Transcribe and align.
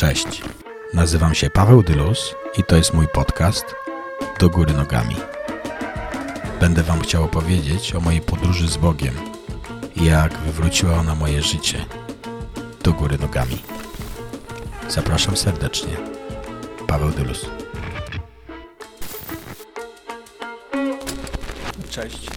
Cześć. 0.00 0.42
Nazywam 0.94 1.34
się 1.34 1.50
Paweł 1.50 1.82
Dylus 1.82 2.34
i 2.58 2.64
to 2.64 2.76
jest 2.76 2.94
mój 2.94 3.08
podcast 3.08 3.64
Do 4.38 4.50
Góry 4.50 4.74
Nogami. 4.74 5.16
Będę 6.60 6.82
Wam 6.82 7.00
chciał 7.00 7.24
opowiedzieć 7.24 7.94
o 7.94 8.00
mojej 8.00 8.20
podróży 8.20 8.68
z 8.68 8.76
Bogiem 8.76 9.14
i 9.96 10.04
jak 10.04 10.38
wywróciła 10.38 10.94
ona 10.94 11.14
moje 11.14 11.42
życie 11.42 11.84
do 12.82 12.92
góry 12.92 13.18
nogami. 13.18 13.62
Zapraszam 14.88 15.36
serdecznie. 15.36 15.96
Paweł 16.86 17.10
Dylus. 17.10 17.46
Cześć. 21.90 22.28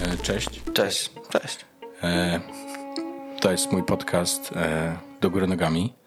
E, 0.00 0.16
Cześć. 0.16 0.62
Cześć, 0.72 1.10
cześć. 1.30 1.64
E, 2.02 2.40
To 3.40 3.50
jest 3.50 3.72
mój 3.72 3.82
podcast 3.82 4.52
e, 4.56 4.96
Do 5.20 5.30
Góry 5.30 5.46
Nogami. 5.46 6.03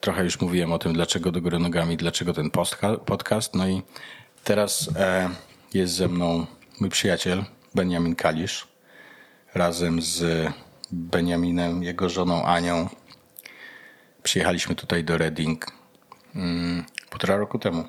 Trochę 0.00 0.24
już 0.24 0.40
mówiłem 0.40 0.72
o 0.72 0.78
tym, 0.78 0.92
dlaczego 0.92 1.32
Do 1.32 1.40
Góry 1.40 1.58
Nogami, 1.58 1.96
dlaczego 1.96 2.32
ten 2.32 2.50
podcast. 3.06 3.54
No 3.54 3.68
i 3.68 3.82
teraz 4.44 4.90
e, 4.96 5.30
jest 5.74 5.94
ze 5.94 6.08
mną 6.08 6.46
mój 6.80 6.90
przyjaciel 6.90 7.44
Benjamin 7.74 8.16
Kalisz. 8.16 8.68
Razem 9.54 10.02
z 10.02 10.48
Benjaminem, 10.90 11.82
jego 11.82 12.08
żoną 12.08 12.44
Anią. 12.44 12.88
Przyjechaliśmy 14.22 14.74
tutaj 14.74 15.04
do 15.04 15.18
Reading 15.18 15.66
mm, 16.34 16.84
półtora 17.10 17.36
roku 17.36 17.58
temu. 17.58 17.84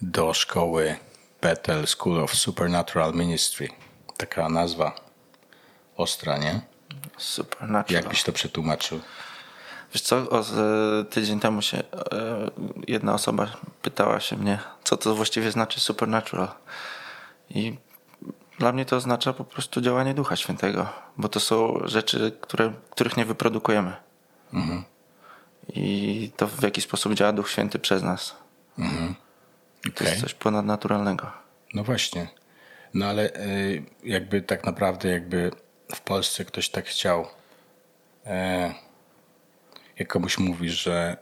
Do 0.00 0.34
szkoły 0.34 0.96
Bethel 1.42 1.86
School 1.86 2.20
of 2.20 2.34
Supernatural 2.34 3.14
Ministry. 3.14 3.68
Taka 4.16 4.48
nazwa 4.48 4.94
ostra, 5.96 6.38
nie? 6.38 6.60
Supernatural. 7.18 8.02
Jak 8.02 8.10
byś 8.10 8.22
to 8.22 8.32
przetłumaczył? 8.32 9.00
Wiesz 9.94 10.02
co, 10.02 10.30
o, 10.30 10.42
z, 10.42 11.10
tydzień 11.10 11.40
temu 11.40 11.62
się 11.62 11.78
e, 11.78 11.84
jedna 12.88 13.14
osoba 13.14 13.46
pytała 13.82 14.20
się 14.20 14.36
mnie, 14.36 14.58
co 14.84 14.96
to 14.96 15.14
właściwie 15.14 15.50
znaczy 15.50 15.80
supernatural. 15.80 16.48
I 17.50 17.76
dla 18.58 18.72
mnie 18.72 18.84
to 18.84 18.96
oznacza 18.96 19.32
po 19.32 19.44
prostu 19.44 19.80
działanie 19.80 20.14
Ducha 20.14 20.36
Świętego, 20.36 20.88
bo 21.16 21.28
to 21.28 21.40
są 21.40 21.78
rzeczy, 21.84 22.32
które, 22.40 22.72
których 22.90 23.16
nie 23.16 23.24
wyprodukujemy. 23.24 23.96
I 25.68 26.30
to 26.36 26.46
w 26.46 26.62
jaki 26.62 26.80
sposób 26.80 27.14
działa 27.14 27.32
Duch 27.32 27.50
Święty 27.50 27.78
przez 27.78 28.02
nas. 28.02 28.36
To 28.76 28.82
Okej. 29.90 30.08
jest 30.08 30.20
coś 30.20 30.34
ponadnaturalnego. 30.34 31.30
No 31.74 31.84
właśnie. 31.84 32.28
No 32.94 33.06
ale 33.06 33.36
y, 33.36 33.82
jakby 34.04 34.42
tak 34.42 34.64
naprawdę 34.64 35.08
jakby 35.08 35.50
w 35.94 36.00
Polsce 36.00 36.44
ktoś 36.44 36.68
tak 36.68 36.86
chciał 36.86 37.26
e, 38.26 38.74
jak 39.98 40.08
komuś 40.08 40.38
mówisz, 40.38 40.82
że 40.82 41.16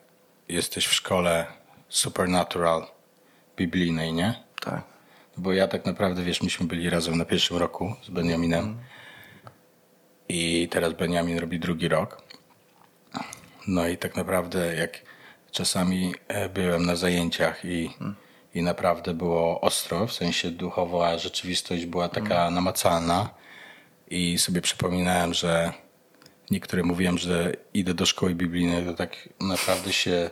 jesteś 0.49 0.87
w 0.87 0.95
szkole 0.95 1.47
supernatural 1.89 2.87
biblijnej, 3.57 4.13
nie? 4.13 4.35
Tak. 4.61 4.83
Bo 5.37 5.53
ja 5.53 5.69
tak 5.69 5.85
naprawdę, 5.85 6.23
wiesz, 6.23 6.43
myśmy 6.43 6.67
byli 6.67 6.91
razem 6.91 7.19
na 7.19 7.25
pierwszym 7.25 7.57
roku 7.57 7.95
z 8.05 8.11
Benjaminem 8.11 8.79
i 10.29 10.69
teraz 10.71 10.93
Benjamin 10.93 11.39
robi 11.39 11.59
drugi 11.59 11.89
rok. 11.89 12.23
No 13.67 13.89
i 13.89 13.97
tak 13.97 14.17
naprawdę 14.17 14.77
jak 14.77 14.99
czasami 15.51 16.15
e, 16.29 16.49
byłem 16.49 16.87
na 16.87 16.97
zajęciach 16.97 17.65
i, 17.65 17.91
i 18.55 18.63
naprawdę 18.63 19.15
było 19.15 19.61
ostro, 19.61 20.07
w 20.07 20.13
sensie 20.13 20.51
duchowa 20.51 21.19
rzeczywistość 21.19 21.87
była 21.87 22.09
taka 22.09 22.51
namacalna 22.51 23.29
i 24.11 24.39
sobie 24.39 24.61
przypominałem, 24.61 25.35
że 25.35 25.73
niektóre 26.51 26.83
mówiłem, 26.83 27.19
że 27.19 27.53
idę 27.75 27.95
do 27.95 28.07
szkoły 28.07 28.35
biblijnej, 28.35 28.85
to 28.85 28.95
tak 28.95 29.29
naprawdę 29.41 29.93
się 29.93 30.31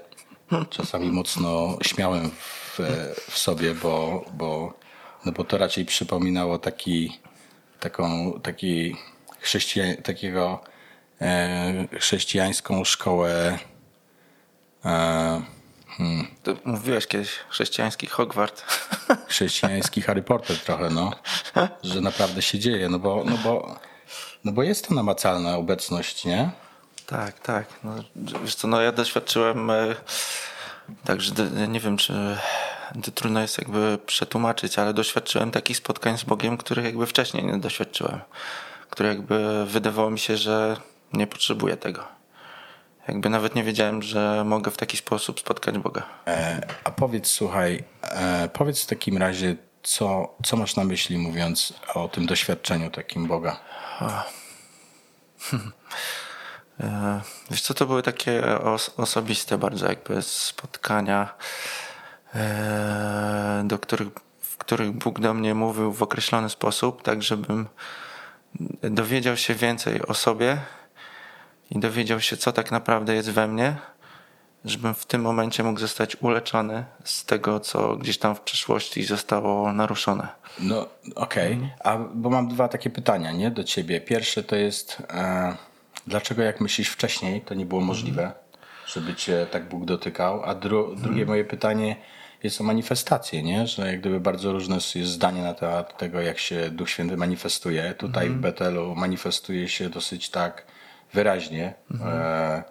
czasami 0.71 1.13
mocno 1.13 1.79
śmiałem 1.83 2.31
w, 2.31 2.79
w 3.31 3.39
sobie, 3.39 3.75
bo, 3.75 4.25
bo, 4.33 4.75
no 5.25 5.33
bo 5.33 5.45
to 5.45 5.59
raczej 5.59 5.85
przypominało 5.85 6.59
taki, 6.59 7.21
taką, 7.81 8.33
taki 8.41 8.97
chrześcija, 9.41 10.03
takiego 10.03 10.61
e, 11.21 11.89
chrześcijańską 11.99 12.85
szkołę 12.85 13.59
e, 14.85 15.43
Ty 16.43 16.57
mówiłeś 16.65 17.07
kiedyś 17.07 17.31
chrześcijański 17.49 18.07
Hogwart. 18.07 18.65
chrześcijański 19.29 20.03
Harry 20.03 20.23
Potter 20.23 20.59
trochę, 20.59 20.91
no. 20.91 21.13
Że 21.83 22.01
naprawdę 22.01 22.43
się 22.43 22.59
dzieje, 22.59 22.89
no 22.89 22.99
bo, 22.99 23.25
no 23.27 23.39
bo, 23.45 23.79
no 24.45 24.53
bo 24.53 24.63
jest 24.63 24.89
to 24.89 24.95
namacalna 24.95 25.57
obecność, 25.57 26.25
nie? 26.25 26.51
Tak, 27.07 27.41
tak. 27.41 27.67
No, 27.85 27.95
wiesz 28.43 28.55
co, 28.55 28.69
no 28.69 28.81
ja 28.81 28.93
doświadczyłem, 28.93 29.71
e, 29.71 29.95
także 31.05 31.33
nie 31.69 31.81
wiem, 31.81 31.97
czy 31.97 32.37
trudno 33.15 33.41
jest 33.41 33.59
jakby 33.59 33.99
przetłumaczyć, 34.07 34.79
ale 34.79 34.95
doświadczyłem 34.95 35.51
takich 35.51 35.77
spotkań 35.77 36.19
z 36.19 36.25
Bogiem, 36.25 36.57
których 36.57 36.85
jakby 36.85 37.07
wcześniej 37.07 37.45
nie 37.45 37.59
doświadczyłem. 37.59 38.21
Które 38.91 39.09
jakby 39.09 39.67
wydawało 39.67 40.11
mi 40.11 40.19
się, 40.19 40.37
że 40.37 40.77
nie 41.13 41.27
potrzebuję 41.27 41.77
tego. 41.77 42.05
Jakby 43.09 43.31
nawet 43.31 43.55
nie 43.55 43.65
wiedziałem, 43.65 44.03
że 44.03 44.45
mogę 44.45 44.71
w 44.71 44.77
taki 44.77 44.97
sposób 44.97 45.41
spotkać 45.41 45.79
Boga. 45.79 46.03
E, 46.27 46.67
a 46.85 46.91
powiedz, 46.91 47.29
słuchaj, 47.29 47.85
e, 48.03 48.49
powiedz 48.49 48.83
w 48.83 48.87
takim 48.87 49.19
razie, 49.19 49.57
co, 49.85 50.35
co 50.45 50.57
masz 50.57 50.77
na 50.77 50.85
myśli 50.85 51.19
mówiąc 51.19 51.75
o 51.95 52.09
tym 52.09 52.27
doświadczeniu 52.27 52.91
takim 52.91 53.27
Boga? 53.27 53.61
E, 56.81 57.21
Wiesz 57.51 57.63
co, 57.63 57.75
to 57.75 57.87
były 57.87 58.03
takie 58.03 58.61
os- 58.61 58.91
osobiste 58.97 59.59
bardzo 59.59 59.87
jakby 59.89 60.23
spotkania, 60.23 61.35
e, 62.35 63.63
do 63.67 63.79
których, 63.79 64.09
w 64.41 64.57
których 64.57 64.91
Bóg 64.93 65.21
do 65.21 65.35
mnie 65.35 65.55
mówił 65.55 65.93
w 65.93 66.03
określony 66.03 66.51
sposób, 66.51 67.03
tak 67.03 67.23
żebym 67.23 67.67
dowiedział 68.83 69.37
się 69.37 69.55
więcej 69.55 70.03
o 70.07 70.15
sobie 70.15 70.59
i 71.71 71.79
dowiedział 71.79 72.21
się, 72.21 72.37
co 72.37 72.53
tak 72.53 72.71
naprawdę 72.71 73.15
jest 73.15 73.31
we 73.31 73.49
mnie, 73.49 73.77
żebym 74.65 74.95
w 74.95 75.07
tym 75.07 75.23
momencie 75.23 75.63
mógł 75.63 75.81
zostać 75.81 76.17
uleczony 76.21 76.85
z 77.05 77.25
tego, 77.25 77.61
co 77.61 77.97
gdzieś 77.97 78.19
tam 78.19 78.35
w 78.35 78.41
przeszłości 78.41 79.05
zostało 79.05 79.73
naruszone. 79.73 80.29
No, 80.61 80.89
okej. 81.15 81.71
A 81.85 81.99
bo 81.99 82.31
mam 82.31 82.49
dwa 82.49 82.69
takie 82.69 82.91
pytania, 82.91 83.33
nie, 83.33 83.51
do 83.51 83.65
ciebie. 83.65 84.01
Pierwsze 84.01 84.43
to 84.43 84.57
jest, 84.57 85.03
e, 85.11 85.57
dlaczego 86.07 86.43
jak 86.43 86.61
myślisz 86.61 86.89
wcześniej, 86.89 87.41
to 87.41 87.55
nie 87.55 87.67
było 87.67 87.81
możliwe, 87.81 88.33
żeby 88.87 89.15
cię 89.15 89.47
tak 89.51 89.69
Bóg 89.69 89.85
dotykał? 89.85 90.43
A 90.45 90.55
dru, 90.55 90.97
drugie 90.97 91.27
moje 91.27 91.45
pytanie 91.45 91.97
jest 92.43 92.61
o 92.61 92.65
manifestację, 92.65 93.43
nie? 93.43 93.67
Że 93.67 93.87
jak 93.87 94.01
gdyby 94.01 94.21
bardzo 94.21 94.53
różne 94.53 94.75
jest 94.75 95.11
zdanie 95.11 95.43
na 95.43 95.55
temat 95.55 95.99
tego, 95.99 96.21
jak 96.21 96.39
się 96.39 96.71
Duch 96.71 96.91
Święty 96.91 97.17
manifestuje. 97.17 97.95
Tutaj 97.95 98.31
w 98.31 98.35
Betelu 98.35 98.95
manifestuje 98.95 99.69
się 99.69 99.89
dosyć 99.91 100.31
tak 100.31 100.67
wyraźnie. 101.13 101.75
E, 102.05 102.63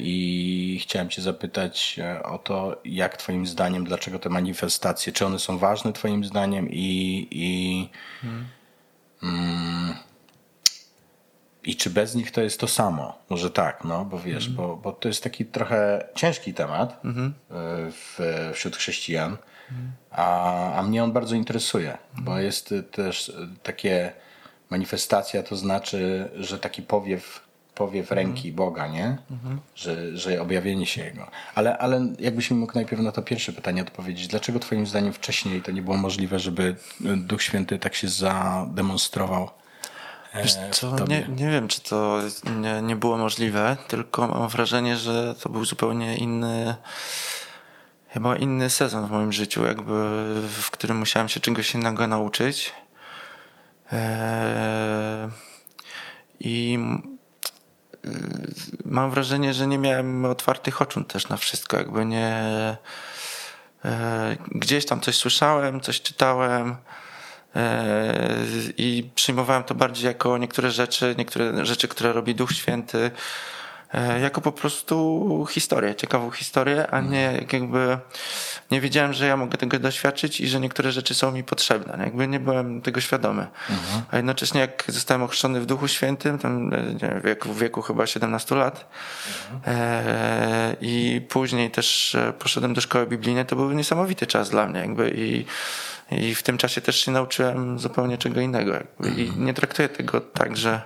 I 0.00 0.78
chciałem 0.82 1.08
Cię 1.08 1.22
zapytać 1.22 1.96
e, 1.98 2.22
o 2.22 2.38
to, 2.38 2.80
jak 2.84 3.16
Twoim 3.16 3.46
zdaniem, 3.46 3.84
dlaczego 3.84 4.18
te 4.18 4.28
manifestacje, 4.28 5.12
czy 5.12 5.26
one 5.26 5.38
są 5.38 5.58
ważne 5.58 5.92
Twoim 5.92 6.24
zdaniem 6.24 6.68
i, 6.70 7.28
i, 7.30 7.88
mm, 9.22 9.94
i 11.64 11.76
czy 11.76 11.90
bez 11.90 12.14
nich 12.14 12.30
to 12.30 12.40
jest 12.40 12.60
to 12.60 12.68
samo? 12.68 13.18
Może 13.30 13.50
tak, 13.50 13.84
no, 13.84 14.04
bo 14.04 14.18
wiesz, 14.18 14.48
bo, 14.48 14.76
bo 14.76 14.92
to 14.92 15.08
jest 15.08 15.22
taki 15.22 15.44
trochę 15.44 16.08
ciężki 16.14 16.54
temat 16.54 16.92
e, 16.92 17.20
w, 17.90 18.18
wśród 18.54 18.76
chrześcijan, 18.76 19.36
a, 20.10 20.74
a 20.74 20.82
mnie 20.82 21.04
on 21.04 21.12
bardzo 21.12 21.34
interesuje, 21.34 21.98
bo 22.18 22.38
jest 22.38 22.72
e, 22.72 22.82
też 22.82 23.28
e, 23.28 23.32
takie 23.62 24.12
manifestacja, 24.70 25.42
to 25.42 25.56
znaczy, 25.56 26.30
że 26.34 26.58
taki 26.58 26.82
powiew 26.82 27.51
powiew 27.86 28.10
ręki 28.10 28.52
Boga, 28.52 28.86
nie? 28.86 29.18
Że, 29.74 30.16
że 30.16 30.42
objawienie 30.42 30.86
się 30.86 31.04
Jego. 31.04 31.30
Ale, 31.54 31.78
ale 31.78 32.14
jakbyś 32.18 32.50
mi 32.50 32.56
mógł 32.56 32.72
najpierw 32.74 33.02
na 33.02 33.12
to 33.12 33.22
pierwsze 33.22 33.52
pytanie 33.52 33.82
odpowiedzieć. 33.82 34.28
Dlaczego 34.28 34.58
twoim 34.58 34.86
zdaniem 34.86 35.12
wcześniej 35.12 35.62
to 35.62 35.72
nie 35.72 35.82
było 35.82 35.96
możliwe, 35.96 36.38
żeby 36.38 36.76
Duch 37.00 37.42
Święty 37.42 37.78
tak 37.78 37.94
się 37.94 38.08
zademonstrował 38.08 39.50
e, 40.32 40.44
w 40.44 40.70
co, 40.70 41.06
nie, 41.08 41.28
nie 41.36 41.50
wiem, 41.50 41.68
czy 41.68 41.80
to 41.80 42.20
nie, 42.60 42.82
nie 42.82 42.96
było 42.96 43.18
możliwe, 43.18 43.76
tylko 43.88 44.28
mam 44.28 44.48
wrażenie, 44.48 44.96
że 44.96 45.34
to 45.42 45.48
był 45.48 45.64
zupełnie 45.64 46.16
inny, 46.16 46.74
chyba 48.08 48.36
inny 48.36 48.70
sezon 48.70 49.06
w 49.06 49.10
moim 49.10 49.32
życiu, 49.32 49.66
jakby, 49.66 49.92
w 50.48 50.70
którym 50.70 50.96
musiałem 50.98 51.28
się 51.28 51.40
czegoś 51.40 51.74
innego 51.74 52.06
nauczyć. 52.06 52.72
Eee, 53.92 55.28
I 56.40 56.78
mam 58.84 59.10
wrażenie, 59.10 59.54
że 59.54 59.66
nie 59.66 59.78
miałem 59.78 60.24
otwartych 60.24 60.82
oczu 60.82 61.04
też 61.04 61.28
na 61.28 61.36
wszystko, 61.36 61.76
jakby 61.76 62.04
nie. 62.04 62.36
e, 63.84 64.36
Gdzieś 64.50 64.86
tam 64.86 65.00
coś 65.00 65.16
słyszałem, 65.16 65.80
coś 65.80 66.02
czytałem 66.02 66.76
e, 67.56 68.14
i 68.76 69.10
przyjmowałem 69.14 69.64
to 69.64 69.74
bardziej 69.74 70.06
jako 70.06 70.38
niektóre 70.38 70.70
rzeczy, 70.70 71.14
niektóre 71.18 71.66
rzeczy, 71.66 71.88
które 71.88 72.12
robi 72.12 72.34
Duch 72.34 72.52
Święty, 72.52 73.10
jako 74.22 74.40
po 74.40 74.52
prostu 74.52 75.46
historię, 75.50 75.94
ciekawą 75.94 76.30
historię, 76.30 76.90
a 76.90 77.00
nie 77.00 77.46
jakby 77.52 77.98
nie 78.70 78.80
wiedziałem, 78.80 79.12
że 79.12 79.26
ja 79.26 79.36
mogę 79.36 79.58
tego 79.58 79.78
doświadczyć 79.78 80.40
i 80.40 80.48
że 80.48 80.60
niektóre 80.60 80.92
rzeczy 80.92 81.14
są 81.14 81.32
mi 81.32 81.44
potrzebne. 81.44 82.04
Jakby 82.04 82.28
nie 82.28 82.40
byłem 82.40 82.82
tego 82.82 83.00
świadomy. 83.00 83.46
Mhm. 83.70 84.02
A 84.10 84.16
jednocześnie 84.16 84.60
jak 84.60 84.84
zostałem 84.88 85.22
ochrzczony 85.22 85.60
w 85.60 85.66
Duchu 85.66 85.88
Świętym, 85.88 86.38
tam 86.38 86.74
e, 86.74 86.94
wiem, 86.94 87.20
w, 87.20 87.24
wieku, 87.24 87.52
w 87.52 87.58
wieku 87.58 87.82
chyba 87.82 88.06
17 88.06 88.54
lat 88.54 88.86
mhm. 89.54 89.76
e, 89.76 90.76
i 90.80 91.20
później 91.28 91.70
też 91.70 92.14
e, 92.14 92.32
poszedłem 92.32 92.74
do 92.74 92.80
szkoły 92.80 93.06
biblijnej, 93.06 93.46
to 93.46 93.56
był 93.56 93.72
niesamowity 93.72 94.26
czas 94.26 94.50
dla 94.50 94.66
mnie 94.66 94.80
jakby 94.80 95.12
i 95.16 95.44
i 96.10 96.34
w 96.34 96.42
tym 96.42 96.58
czasie 96.58 96.80
też 96.80 96.96
się 96.96 97.12
nauczyłem 97.12 97.78
zupełnie 97.78 98.18
czego 98.18 98.40
innego. 98.40 98.72
Jakby. 98.72 99.08
I 99.08 99.26
mhm. 99.26 99.46
nie 99.46 99.54
traktuję 99.54 99.88
tego 99.88 100.20
tak, 100.20 100.56
że, 100.56 100.82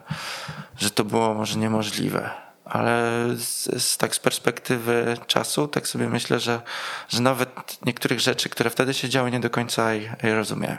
że 0.79 0.91
to 0.91 1.05
było 1.05 1.35
może 1.35 1.59
niemożliwe. 1.59 2.46
Ale 2.67 3.25
z, 3.37 3.83
z, 3.83 3.97
tak 3.97 4.15
z 4.15 4.19
perspektywy 4.19 5.17
czasu, 5.27 5.69
tak 5.69 5.89
sobie 5.89 6.09
myślę, 6.09 6.41
że, 6.41 6.61
że 7.09 7.23
nawet 7.23 7.79
niektórych 7.87 8.21
rzeczy, 8.21 8.49
które 8.49 8.71
wtedy 8.71 8.95
się 8.95 9.09
działy, 9.09 9.31
nie 9.31 9.41
do 9.41 9.51
końca 9.51 9.95
je, 9.95 10.17
je 10.23 10.35
rozumiałem. 10.35 10.79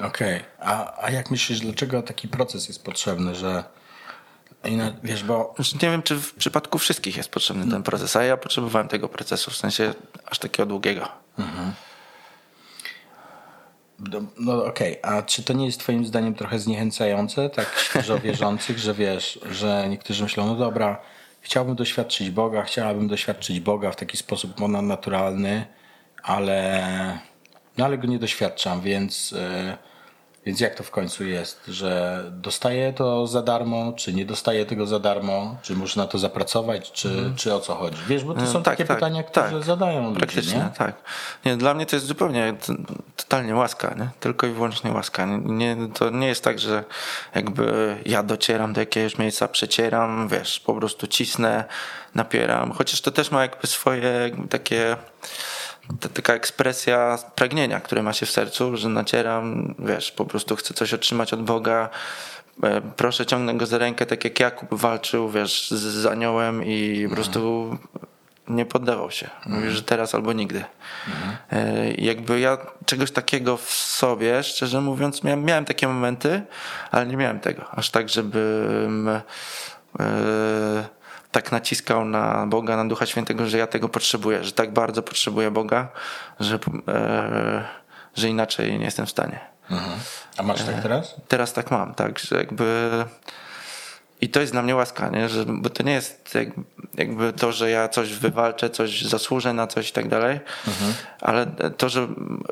Okej, 0.00 0.36
okay. 0.36 0.44
a, 0.60 1.04
a 1.04 1.10
jak 1.10 1.30
myślisz, 1.30 1.60
dlaczego 1.60 2.02
taki 2.02 2.28
proces 2.28 2.68
jest 2.68 2.84
potrzebny, 2.84 3.34
że 3.34 3.64
wiesz, 5.02 5.24
bo... 5.24 5.54
Nie 5.82 5.90
wiem, 5.90 6.02
czy 6.02 6.16
w 6.16 6.34
przypadku 6.34 6.78
wszystkich 6.78 7.16
jest 7.16 7.28
potrzebny 7.28 7.70
ten 7.70 7.82
proces, 7.82 8.16
a 8.16 8.22
ja 8.24 8.36
potrzebowałem 8.36 8.88
tego 8.88 9.08
procesu, 9.08 9.50
w 9.50 9.56
sensie 9.56 9.94
aż 10.26 10.38
takiego 10.38 10.66
długiego. 10.66 11.08
Mhm. 11.38 11.72
No, 13.98 14.20
no 14.38 14.64
okej, 14.64 15.00
okay. 15.00 15.12
a 15.12 15.22
czy 15.22 15.42
to 15.42 15.52
nie 15.52 15.66
jest 15.66 15.80
twoim 15.80 16.06
zdaniem 16.06 16.34
trochę 16.34 16.58
zniechęcające, 16.58 17.50
tak 17.50 17.78
świeżo 17.78 18.18
wierzących, 18.18 18.78
że 18.78 18.94
wiesz, 18.94 19.38
że 19.50 19.86
niektórzy 19.88 20.22
myślą, 20.22 20.46
no 20.46 20.54
dobra, 20.54 21.00
chciałbym 21.44 21.76
doświadczyć 21.76 22.30
Boga, 22.30 22.62
chciałabym 22.62 23.08
doświadczyć 23.08 23.60
Boga 23.60 23.90
w 23.90 23.96
taki 23.96 24.16
sposób 24.16 24.60
naturalny, 24.82 25.66
ale, 26.22 27.18
no 27.78 27.84
ale 27.84 27.98
go 27.98 28.06
nie 28.06 28.18
doświadczam, 28.18 28.80
więc... 28.80 29.30
Yy, 29.30 29.93
więc 30.46 30.60
jak 30.60 30.74
to 30.74 30.82
w 30.82 30.90
końcu 30.90 31.24
jest, 31.24 31.60
że 31.68 32.22
dostaję 32.30 32.92
to 32.92 33.26
za 33.26 33.42
darmo, 33.42 33.92
czy 33.96 34.12
nie 34.12 34.24
dostaję 34.24 34.66
tego 34.66 34.86
za 34.86 34.98
darmo, 34.98 35.56
czy 35.62 35.76
muszę 35.76 36.00
na 36.00 36.06
to 36.06 36.18
zapracować, 36.18 36.92
czy, 36.92 37.08
hmm. 37.08 37.36
czy 37.36 37.54
o 37.54 37.60
co 37.60 37.74
chodzi? 37.74 37.98
Wiesz, 38.08 38.24
bo 38.24 38.34
to 38.34 38.40
no, 38.40 38.46
są 38.46 38.62
tak, 38.62 38.64
takie 38.64 38.84
tak, 38.84 38.96
pytania, 38.96 39.22
które 39.22 39.50
tak. 39.50 39.62
zadają 39.62 40.04
ludzie, 40.04 40.18
Praktycznie, 40.18 40.58
nie? 40.58 40.70
tak. 40.78 40.94
Nie, 41.44 41.56
dla 41.56 41.74
mnie 41.74 41.86
to 41.86 41.96
jest 41.96 42.06
zupełnie, 42.06 42.54
totalnie 43.16 43.54
łaska, 43.54 43.94
nie? 43.98 44.08
tylko 44.20 44.46
i 44.46 44.50
wyłącznie 44.50 44.92
łaska. 44.92 45.26
Nie, 45.44 45.76
to 45.94 46.10
nie 46.10 46.26
jest 46.26 46.44
tak, 46.44 46.58
że 46.58 46.84
jakby 47.34 47.96
ja 48.06 48.22
docieram 48.22 48.72
do 48.72 48.80
jakiegoś 48.80 49.18
miejsca, 49.18 49.48
przecieram, 49.48 50.28
wiesz, 50.28 50.60
po 50.60 50.74
prostu 50.74 51.06
cisnę, 51.06 51.64
napieram, 52.14 52.72
chociaż 52.72 53.00
to 53.00 53.10
też 53.10 53.30
ma 53.30 53.42
jakby 53.42 53.66
swoje 53.66 54.30
takie 54.50 54.96
to 54.96 55.63
taka 56.14 56.34
ekspresja 56.34 57.18
pragnienia, 57.34 57.80
które 57.80 58.02
ma 58.02 58.12
się 58.12 58.26
w 58.26 58.30
sercu, 58.30 58.76
że 58.76 58.88
nacieram, 58.88 59.74
wiesz, 59.78 60.12
po 60.12 60.24
prostu 60.24 60.56
chcę 60.56 60.74
coś 60.74 60.94
otrzymać 60.94 61.32
od 61.32 61.42
Boga, 61.42 61.88
e, 62.62 62.80
proszę 62.96 63.26
ciągnę 63.26 63.54
go 63.54 63.66
za 63.66 63.78
rękę, 63.78 64.06
tak 64.06 64.24
jak 64.24 64.40
Jakub 64.40 64.74
walczył, 64.74 65.30
wiesz, 65.30 65.70
z 65.70 66.06
aniołem 66.06 66.64
i 66.64 67.06
po 67.08 67.14
prostu 67.14 67.70
nie 68.48 68.66
poddawał 68.66 69.10
się. 69.10 69.30
Mówi, 69.46 69.56
mhm. 69.56 69.74
że 69.74 69.82
teraz 69.82 70.14
albo 70.14 70.32
nigdy. 70.32 70.64
Mhm. 71.08 71.94
Jakby 71.98 72.40
ja 72.40 72.58
czegoś 72.86 73.10
takiego 73.10 73.56
w 73.56 73.70
sobie, 73.70 74.42
szczerze 74.42 74.80
mówiąc, 74.80 75.22
miałem, 75.22 75.44
miałem 75.44 75.64
takie 75.64 75.88
momenty, 75.88 76.42
ale 76.90 77.06
nie 77.06 77.16
miałem 77.16 77.40
tego. 77.40 77.64
Aż 77.70 77.90
tak, 77.90 78.08
żebym 78.08 79.10
yy, 79.98 80.04
tak 81.34 81.52
naciskał 81.52 82.04
na 82.04 82.46
Boga, 82.46 82.76
na 82.76 82.84
Ducha 82.84 83.06
Świętego, 83.06 83.46
że 83.46 83.58
ja 83.58 83.66
tego 83.66 83.88
potrzebuję, 83.88 84.44
że 84.44 84.52
tak 84.52 84.72
bardzo 84.72 85.02
potrzebuję 85.02 85.50
Boga, 85.50 85.88
że, 86.40 86.58
e, 86.88 87.64
że 88.16 88.28
inaczej 88.28 88.78
nie 88.78 88.84
jestem 88.84 89.06
w 89.06 89.10
stanie. 89.10 89.40
Mhm. 89.70 90.00
A 90.36 90.42
masz 90.42 90.62
tak 90.62 90.82
teraz? 90.82 91.14
Teraz 91.28 91.52
tak 91.52 91.70
mam, 91.70 91.94
tak, 91.94 92.18
że 92.18 92.36
jakby 92.36 92.90
i 94.24 94.28
to 94.28 94.40
jest 94.40 94.52
dla 94.52 94.62
mnie 94.62 94.76
łaska, 94.76 95.08
nie? 95.08 95.28
Że, 95.28 95.44
bo 95.48 95.70
to 95.70 95.82
nie 95.82 95.92
jest 95.92 96.38
jakby 96.94 97.32
to, 97.32 97.52
że 97.52 97.70
ja 97.70 97.88
coś 97.88 98.12
wywalczę, 98.12 98.70
coś 98.70 99.02
zasłużę 99.02 99.52
na 99.52 99.66
coś 99.66 99.90
i 99.90 99.92
tak 99.92 100.08
dalej, 100.08 100.40
mhm. 100.68 100.94
ale 101.20 101.46
to, 101.76 101.88
że 101.88 102.08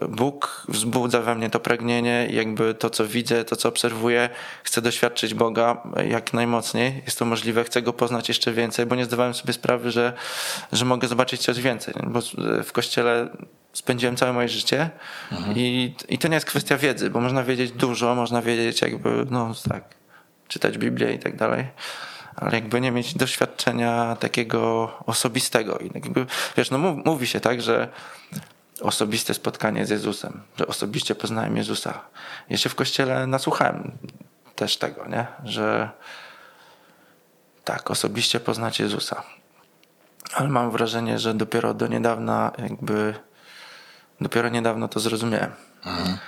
Bóg 0.08 0.66
wzbudza 0.68 1.22
we 1.22 1.34
mnie 1.34 1.50
to 1.50 1.60
pragnienie, 1.60 2.28
jakby 2.30 2.74
to, 2.74 2.90
co 2.90 3.06
widzę, 3.06 3.44
to, 3.44 3.56
co 3.56 3.68
obserwuję, 3.68 4.28
chcę 4.62 4.82
doświadczyć 4.82 5.34
Boga 5.34 5.82
jak 6.08 6.32
najmocniej, 6.32 7.02
jest 7.04 7.18
to 7.18 7.24
możliwe, 7.24 7.64
chcę 7.64 7.82
Go 7.82 7.92
poznać 7.92 8.28
jeszcze 8.28 8.52
więcej, 8.52 8.86
bo 8.86 8.94
nie 8.94 9.04
zdawałem 9.04 9.34
sobie 9.34 9.52
sprawy, 9.52 9.90
że, 9.90 10.12
że 10.72 10.84
mogę 10.84 11.08
zobaczyć 11.08 11.40
coś 11.40 11.60
więcej, 11.60 11.94
bo 12.06 12.20
w 12.64 12.72
Kościele 12.72 13.28
spędziłem 13.72 14.16
całe 14.16 14.32
moje 14.32 14.48
życie 14.48 14.90
mhm. 15.32 15.56
i, 15.56 15.94
i 16.08 16.18
to 16.18 16.28
nie 16.28 16.34
jest 16.34 16.46
kwestia 16.46 16.76
wiedzy, 16.76 17.10
bo 17.10 17.20
można 17.20 17.42
wiedzieć 17.42 17.72
dużo, 17.72 18.14
można 18.14 18.42
wiedzieć 18.42 18.82
jakby, 18.82 19.26
no 19.30 19.52
tak, 19.68 20.01
czytać 20.52 20.78
Biblię 20.78 21.14
i 21.14 21.18
tak 21.18 21.36
dalej, 21.36 21.66
ale 22.36 22.52
jakby 22.52 22.80
nie 22.80 22.90
mieć 22.90 23.14
doświadczenia 23.14 24.16
takiego 24.20 24.92
osobistego. 25.06 25.78
I 25.78 25.90
jakby, 25.94 26.26
wiesz, 26.56 26.70
no 26.70 26.78
mówi 26.78 27.26
się 27.26 27.40
tak, 27.40 27.62
że 27.62 27.88
osobiste 28.80 29.34
spotkanie 29.34 29.86
z 29.86 29.90
Jezusem, 29.90 30.42
że 30.58 30.66
osobiście 30.66 31.14
poznałem 31.14 31.56
Jezusa. 31.56 32.00
Ja 32.50 32.56
się 32.56 32.68
w 32.68 32.74
kościele 32.74 33.26
nasłuchałem 33.26 33.92
też 34.56 34.76
tego, 34.76 35.08
nie? 35.08 35.26
że 35.44 35.90
tak, 37.64 37.90
osobiście 37.90 38.40
poznać 38.40 38.80
Jezusa. 38.80 39.22
Ale 40.34 40.48
mam 40.48 40.70
wrażenie, 40.70 41.18
że 41.18 41.34
dopiero 41.34 41.74
do 41.74 41.86
niedawna 41.86 42.52
jakby 42.58 43.14
dopiero 44.20 44.48
niedawno 44.48 44.88
to 44.88 45.00
zrozumiałem. 45.00 45.52
Mhm. 45.84 46.18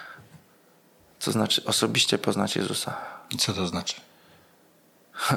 Co 1.19 1.33
znaczy 1.33 1.65
osobiście 1.65 2.19
poznać 2.19 2.57
Jezusa. 2.57 2.97
I 3.31 3.37
co 3.37 3.53
to 3.53 3.67
znaczy? 3.67 4.01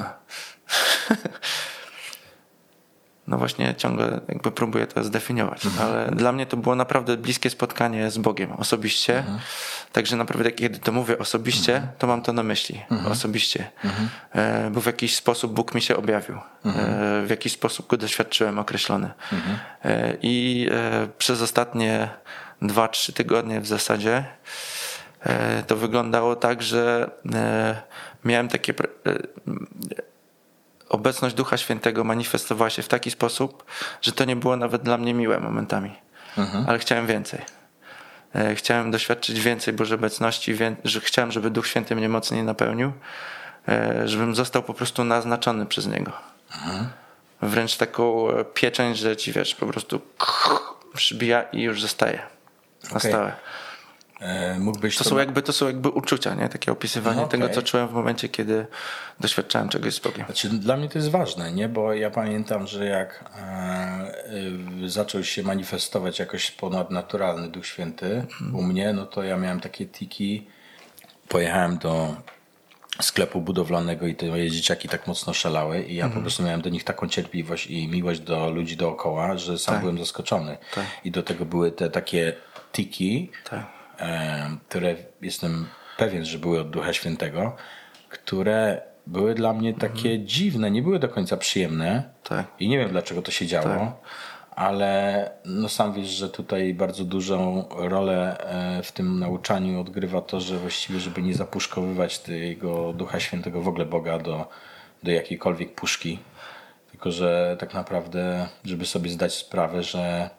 No 3.28 3.38
właśnie 3.38 3.74
ciągle 3.74 4.20
jakby 4.28 4.50
próbuję 4.50 4.86
to 4.86 5.04
zdefiniować, 5.04 5.66
mhm. 5.66 5.88
ale 5.88 6.10
dla 6.10 6.32
mnie 6.32 6.46
to 6.46 6.56
było 6.56 6.74
naprawdę 6.74 7.16
bliskie 7.16 7.50
spotkanie 7.50 8.10
z 8.10 8.18
Bogiem 8.18 8.52
osobiście. 8.52 9.18
Mhm. 9.18 9.38
Także 9.92 10.16
naprawdę 10.16 10.52
kiedy 10.52 10.78
to 10.78 10.92
mówię 10.92 11.18
osobiście, 11.18 11.76
mhm. 11.76 11.92
to 11.98 12.06
mam 12.06 12.22
to 12.22 12.32
na 12.32 12.42
myśli. 12.42 12.82
Mhm. 12.90 13.12
Osobiście. 13.12 13.70
Mhm. 13.84 14.08
E, 14.32 14.70
bo 14.70 14.80
w 14.80 14.86
jakiś 14.86 15.16
sposób 15.16 15.52
Bóg 15.52 15.74
mi 15.74 15.82
się 15.82 15.96
objawił. 15.96 16.36
E, 16.36 16.40
w 17.26 17.30
jakiś 17.30 17.52
sposób 17.52 17.86
go 17.86 17.96
doświadczyłem 17.96 18.58
określony. 18.58 19.10
E, 19.84 20.16
I 20.22 20.68
przez 21.18 21.42
ostatnie 21.42 22.08
dwa, 22.62 22.88
trzy 22.88 23.12
tygodnie 23.12 23.60
w 23.60 23.66
zasadzie 23.66 24.24
to 25.66 25.76
wyglądało 25.76 26.36
tak, 26.36 26.62
że 26.62 27.10
miałem 28.24 28.48
takie. 28.48 28.74
E, 29.06 29.18
obecność 30.88 31.34
Ducha 31.34 31.56
Świętego 31.56 32.04
manifestowała 32.04 32.70
się 32.70 32.82
w 32.82 32.88
taki 32.88 33.10
sposób, 33.10 33.64
że 34.02 34.12
to 34.12 34.24
nie 34.24 34.36
było 34.36 34.56
nawet 34.56 34.82
dla 34.82 34.98
mnie 34.98 35.14
miłe 35.14 35.40
momentami, 35.40 35.94
mhm. 36.38 36.64
ale 36.68 36.78
chciałem 36.78 37.06
więcej. 37.06 37.40
E, 38.34 38.54
chciałem 38.54 38.90
doświadczyć 38.90 39.40
więcej 39.40 39.74
Bożej 39.74 39.94
obecności, 39.94 40.56
że 40.84 41.00
chciałem, 41.00 41.32
żeby 41.32 41.50
Duch 41.50 41.66
Święty 41.66 41.96
mnie 41.96 42.08
mocniej 42.08 42.42
napełnił, 42.42 42.92
e, 43.68 44.08
żebym 44.08 44.34
został 44.34 44.62
po 44.62 44.74
prostu 44.74 45.04
naznaczony 45.04 45.66
przez 45.66 45.86
Niego. 45.86 46.12
Mhm. 46.54 46.88
Wręcz 47.42 47.76
taką 47.76 48.28
pieczęć, 48.54 48.98
że 48.98 49.16
ci 49.16 49.32
wiesz, 49.32 49.54
po 49.54 49.66
prostu 49.66 50.00
przybija 50.94 51.42
i 51.42 51.62
już 51.62 51.80
zostaje 51.80 52.18
na 52.82 52.90
okay. 52.90 53.10
stałe. 53.10 53.32
E, 54.20 54.58
mógłbyś 54.58 54.96
to, 54.96 55.04
to... 55.04 55.10
Są 55.10 55.18
jakby, 55.18 55.42
to 55.42 55.52
są 55.52 55.66
jakby 55.66 55.88
uczucia, 55.88 56.34
nie? 56.34 56.48
takie 56.48 56.72
opisywanie 56.72 57.16
no, 57.16 57.24
okay. 57.24 57.40
tego, 57.40 57.54
co 57.54 57.62
czułem 57.62 57.88
w 57.88 57.92
momencie, 57.92 58.28
kiedy 58.28 58.66
doświadczałem 59.20 59.68
czegoś 59.68 59.94
z 59.94 59.98
Bogiem. 59.98 60.26
Znaczy, 60.26 60.48
dla 60.48 60.76
mnie 60.76 60.88
to 60.88 60.98
jest 60.98 61.10
ważne, 61.10 61.52
nie? 61.52 61.68
bo 61.68 61.94
ja 61.94 62.10
pamiętam, 62.10 62.66
że 62.66 62.86
jak 62.86 63.24
e, 63.36 64.88
zaczął 64.88 65.24
się 65.24 65.42
manifestować 65.42 66.18
jakoś 66.18 66.50
ponadnaturalny 66.50 67.48
Duch 67.48 67.66
Święty 67.66 68.26
hmm. 68.38 68.56
u 68.56 68.62
mnie, 68.62 68.92
no 68.92 69.06
to 69.06 69.22
ja 69.22 69.36
miałem 69.36 69.60
takie 69.60 69.86
tiki. 69.86 70.46
Pojechałem 71.28 71.78
do 71.78 72.16
sklepu 73.00 73.40
budowlanego 73.40 74.06
i 74.06 74.14
te 74.14 74.26
moje 74.26 74.50
dzieciaki 74.50 74.88
tak 74.88 75.06
mocno 75.06 75.34
szalały 75.34 75.82
i 75.82 75.94
ja 75.94 76.04
po 76.04 76.06
mhm. 76.06 76.22
prostu 76.22 76.42
miałem 76.42 76.60
do 76.60 76.70
nich 76.70 76.84
taką 76.84 77.08
cierpliwość 77.08 77.66
i 77.66 77.88
miłość 77.88 78.20
do 78.20 78.50
ludzi 78.50 78.76
dookoła, 78.76 79.36
że 79.36 79.58
sam 79.58 79.74
tak. 79.74 79.80
byłem 79.80 79.98
zaskoczony. 79.98 80.58
Tak. 80.74 80.84
I 81.04 81.10
do 81.10 81.22
tego 81.22 81.44
były 81.44 81.72
te 81.72 81.90
takie 81.90 82.32
tiki, 82.72 83.30
tak 83.50 83.77
które 84.68 84.96
jestem 85.22 85.66
pewien, 85.96 86.24
że 86.24 86.38
były 86.38 86.60
od 86.60 86.70
Ducha 86.70 86.92
Świętego, 86.92 87.56
które 88.08 88.82
były 89.06 89.34
dla 89.34 89.52
mnie 89.52 89.74
takie 89.74 90.10
mhm. 90.10 90.26
dziwne, 90.26 90.70
nie 90.70 90.82
były 90.82 90.98
do 90.98 91.08
końca 91.08 91.36
przyjemne. 91.36 92.02
Tak. 92.24 92.46
I 92.60 92.68
nie 92.68 92.78
wiem 92.78 92.88
dlaczego 92.88 93.22
to 93.22 93.30
się 93.30 93.46
działo, 93.46 93.68
tak. 93.68 93.92
ale 94.50 95.30
no 95.44 95.68
sam 95.68 95.92
wiesz, 95.92 96.08
że 96.08 96.28
tutaj 96.28 96.74
bardzo 96.74 97.04
dużą 97.04 97.64
rolę 97.70 98.38
e, 98.38 98.82
w 98.82 98.92
tym 98.92 99.18
nauczaniu 99.18 99.80
odgrywa 99.80 100.20
to, 100.20 100.40
że 100.40 100.58
właściwie, 100.58 101.00
żeby 101.00 101.22
nie 101.22 101.34
zapuszkowywać 101.34 102.18
tego 102.18 102.92
Ducha 102.92 103.20
Świętego 103.20 103.62
w 103.62 103.68
ogóle 103.68 103.84
Boga 103.86 104.18
do, 104.18 104.48
do 105.02 105.10
jakiejkolwiek 105.10 105.74
puszki 105.74 106.18
Tylko, 106.90 107.12
że 107.12 107.56
tak 107.60 107.74
naprawdę, 107.74 108.48
żeby 108.64 108.86
sobie 108.86 109.10
zdać 109.10 109.34
sprawę, 109.34 109.82
że, 109.82 110.30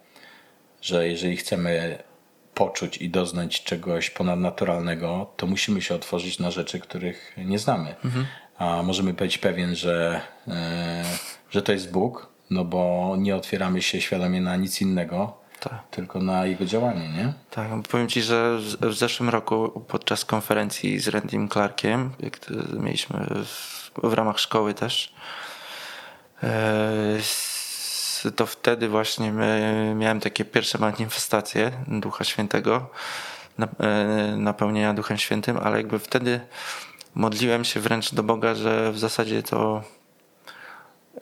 że 0.81 1.07
jeżeli 1.07 1.37
chcemy 1.37 1.97
poczuć 2.59 2.97
i 2.97 3.09
doznać 3.09 3.63
czegoś 3.63 4.09
ponadnaturalnego, 4.09 5.31
to 5.37 5.47
musimy 5.47 5.81
się 5.81 5.95
otworzyć 5.95 6.39
na 6.39 6.51
rzeczy, 6.51 6.79
których 6.79 7.33
nie 7.37 7.59
znamy. 7.59 7.95
A 8.57 8.83
możemy 8.83 9.13
być 9.13 9.37
pewien, 9.37 9.75
że, 9.75 10.21
e, 10.47 11.03
że 11.51 11.61
to 11.61 11.71
jest 11.71 11.91
Bóg, 11.91 12.29
no 12.49 12.65
bo 12.65 13.15
nie 13.17 13.35
otwieramy 13.35 13.81
się 13.81 14.01
świadomie 14.01 14.41
na 14.41 14.55
nic 14.55 14.81
innego, 14.81 15.37
Tak. 15.59 15.87
tylko 15.91 16.19
na 16.19 16.45
Jego 16.45 16.65
działanie, 16.65 17.09
nie? 17.09 17.33
Tak, 17.49 17.67
powiem 17.91 18.07
ci, 18.07 18.21
że 18.21 18.57
w, 18.81 18.93
zeszłym 18.93 19.29
roku 19.29 19.85
podczas 19.87 20.25
konferencji 20.25 20.99
z 20.99 21.07
Randym 21.07 21.49
Clarkiem, 21.49 22.11
jak 22.19 22.39
mieliśmy 22.79 23.19
w, 23.45 23.91
w 24.03 24.13
ramach 24.13 24.39
szkoły 24.39 24.73
też, 24.73 25.13
e, 26.43 27.17
to 28.35 28.45
wtedy 28.45 28.89
właśnie 28.89 29.31
my- 29.31 29.93
miałem 29.97 30.19
takie 30.19 30.45
pierwsze 30.45 30.77
manifestacje 30.77 31.71
Ducha 31.87 32.23
Świętego, 32.23 32.89
e, 33.59 33.65
napełnienia 34.37 34.93
Duchem 34.93 35.17
Świętym, 35.17 35.57
ale 35.57 35.77
jakby 35.77 35.99
wtedy 35.99 36.39
modliłem 37.15 37.65
się 37.65 37.79
wręcz 37.79 38.13
do 38.13 38.23
Boga, 38.23 38.55
że 38.55 38.91
w 38.91 38.99
zasadzie 38.99 39.43
to 39.43 39.83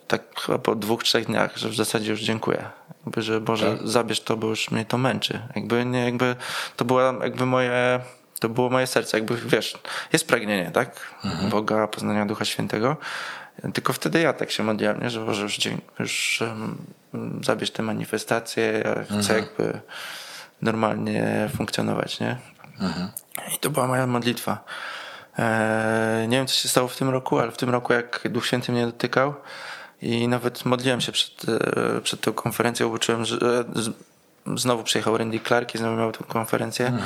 tak 0.08 0.40
chyba 0.40 0.58
po 0.58 0.74
dwóch, 0.74 1.02
trzech 1.04 1.26
dniach, 1.26 1.56
że 1.56 1.68
w 1.68 1.74
zasadzie 1.74 2.10
już 2.10 2.20
dziękuję. 2.20 2.64
Jakby, 3.06 3.22
że 3.22 3.40
Boże, 3.40 3.76
Tak. 3.78 3.88
zabierz 3.88 4.20
to, 4.20 4.36
bo 4.36 4.46
już 4.46 4.70
mnie 4.70 4.84
to 4.84 4.98
męczy. 4.98 5.40
Jakby, 5.56 5.84
nie, 5.84 6.04
jakby 6.04 6.36
to 6.76 6.84
była 6.84 7.14
jakby 7.22 7.46
moje, 7.46 8.00
to 8.40 8.48
było 8.48 8.70
moje 8.70 8.86
serce. 8.86 9.16
Jakby, 9.18 9.36
wiesz, 9.36 9.78
jest 10.12 10.28
pragnienie, 10.28 10.70
tak? 10.70 11.14
Boga, 11.50 11.86
poznania 11.86 12.26
Ducha 12.26 12.44
Świętego. 12.44 12.96
Tylko 13.74 13.92
wtedy 13.92 14.20
ja 14.20 14.32
tak 14.32 14.50
się 14.50 14.62
modliłem, 14.62 15.00
nie? 15.02 15.10
że 15.10 15.24
Boże, 15.24 15.42
już, 15.42 15.58
już 15.98 16.40
um, 16.40 16.78
zabierz 17.44 17.70
te 17.70 17.82
manifestacje, 17.82 18.82
ja 18.84 19.20
chcę 19.20 19.34
jakby 19.38 19.80
normalnie 20.62 21.48
funkcjonować, 21.56 22.20
nie? 22.20 22.36
I 23.54 23.58
to 23.58 23.70
była 23.70 23.86
moja 23.86 24.06
modlitwa. 24.06 24.64
Eee, 25.38 26.28
nie 26.28 26.36
wiem, 26.36 26.46
co 26.46 26.54
się 26.54 26.68
stało 26.68 26.88
w 26.88 26.96
tym 26.96 27.08
roku, 27.08 27.38
ale 27.38 27.52
w 27.52 27.56
tym 27.56 27.70
roku, 27.70 27.92
jak 27.92 28.20
Duch 28.30 28.46
Święty 28.46 28.72
mnie 28.72 28.86
dotykał 28.86 29.34
i 30.02 30.28
nawet 30.28 30.64
modliłem 30.64 31.00
się 31.00 31.12
przed, 31.12 31.32
e, 31.48 32.00
przed 32.00 32.20
tą 32.20 32.32
konferencją, 32.32 32.90
bo 32.90 32.98
czułem, 32.98 33.24
że 33.24 33.36
e, 33.36 33.80
z- 33.82 33.90
znowu 34.60 34.82
przyjechał 34.84 35.18
Randy 35.18 35.40
Clark 35.40 35.74
i 35.74 35.78
znowu 35.78 35.96
miał 35.96 36.12
tę 36.12 36.24
konferencję. 36.28 36.98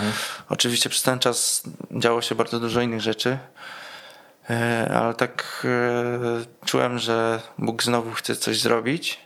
Oczywiście 0.49 0.89
przez 0.91 1.03
ten 1.03 1.19
czas 1.19 1.63
działo 1.91 2.23
się 2.23 2.35
bardzo 2.35 2.61
dużo 2.61 2.81
innych 2.81 3.01
rzeczy, 3.01 3.39
ale 4.95 5.15
tak 5.15 5.63
e, 5.65 6.67
czułem, 6.67 6.99
że 6.99 7.41
Bóg 7.59 7.83
znowu 7.83 8.13
chce 8.13 8.37
coś 8.37 8.61
zrobić. 8.61 9.21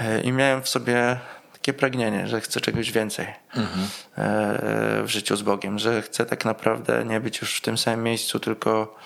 E, 0.00 0.20
i 0.20 0.32
miałem 0.32 0.62
w 0.62 0.68
sobie 0.68 1.18
takie 1.52 1.72
pragnienie, 1.72 2.28
że 2.28 2.40
chcę 2.40 2.60
czegoś 2.60 2.92
więcej 2.92 3.26
e, 3.26 3.32
w 5.02 5.08
życiu 5.08 5.36
z 5.36 5.42
Bogiem, 5.42 5.78
że 5.78 6.02
chcę 6.02 6.26
tak 6.26 6.44
naprawdę 6.44 7.04
nie 7.04 7.20
być 7.20 7.40
już 7.40 7.56
w 7.56 7.60
tym 7.60 7.78
samym 7.78 8.02
miejscu, 8.02 8.40
tylko 8.40 8.96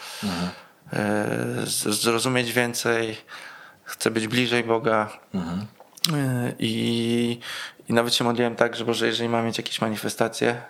e, 0.93 1.27
z- 1.65 2.01
zrozumieć 2.03 2.53
więcej, 2.53 3.17
chcę 3.85 4.11
być 4.11 4.27
bliżej 4.29 4.65
Boga. 4.65 5.09
E, 5.35 6.53
I, 6.59 7.41
I 7.89 7.93
nawet 7.93 8.15
się 8.15 8.25
modliłem 8.25 8.57
tak, 8.57 8.77
że 8.77 8.85
Boże, 8.85 9.07
jeżeli 9.07 9.29
mam 9.29 9.45
mieć 9.47 9.59
jakieś 9.59 9.81
manifestacje, 9.81 10.63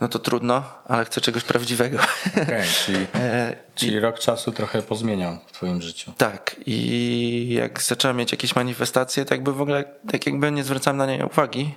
no 0.00 0.08
to 0.08 0.18
trudno, 0.18 0.62
ale 0.88 1.04
chcę 1.04 1.20
czegoś 1.20 1.44
prawdziwego. 1.44 1.98
Okej, 2.42 2.62
czyli, 2.86 3.06
E, 3.14 3.56
czyli 3.74 4.00
rok 4.00 4.18
czasu 4.18 4.52
trochę 4.52 4.82
pozmieniał 4.82 5.38
w 5.46 5.52
Twoim 5.52 5.82
życiu. 5.82 6.12
Tak, 6.18 6.56
i 6.66 7.48
jak 7.58 7.82
zacząłem 7.82 8.16
mieć 8.16 8.32
jakieś 8.32 8.54
manifestacje, 8.56 9.24
to 9.24 9.34
jakby 9.34 9.52
w 9.52 9.60
ogóle 9.60 9.84
tak 10.12 10.26
jakby 10.26 10.52
nie 10.52 10.64
zwracałem 10.64 10.96
na 10.96 11.06
nie 11.06 11.26
uwagi, 11.26 11.74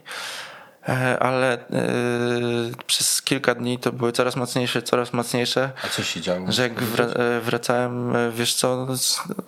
e, 0.90 1.20
ale 1.20 1.54
e, 1.54 1.60
przez 2.88 3.22
kilka 3.22 3.56
dni 3.56 3.80
to 3.80 3.92
były 3.92 4.12
coraz 4.12 4.36
mocniejsze, 4.36 4.82
coraz 4.82 5.14
mocniejsze, 5.14 5.72
A 5.84 5.88
co 5.88 6.04
się 6.04 6.22
działo? 6.22 6.52
że 6.52 6.62
jak 6.64 6.74
wra- 6.82 7.42
wracałem, 7.42 8.14
wiesz 8.32 8.54
co, 8.56 8.88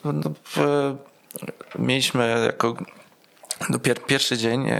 no, 0.03 0.11
no, 0.13 0.31
w- 0.55 0.95
mieliśmy 1.79 2.43
jako 2.45 2.75
no, 3.69 3.79
pier, 3.79 4.05
pierwszy 4.05 4.37
dzień, 4.37 4.69
e, 4.69 4.77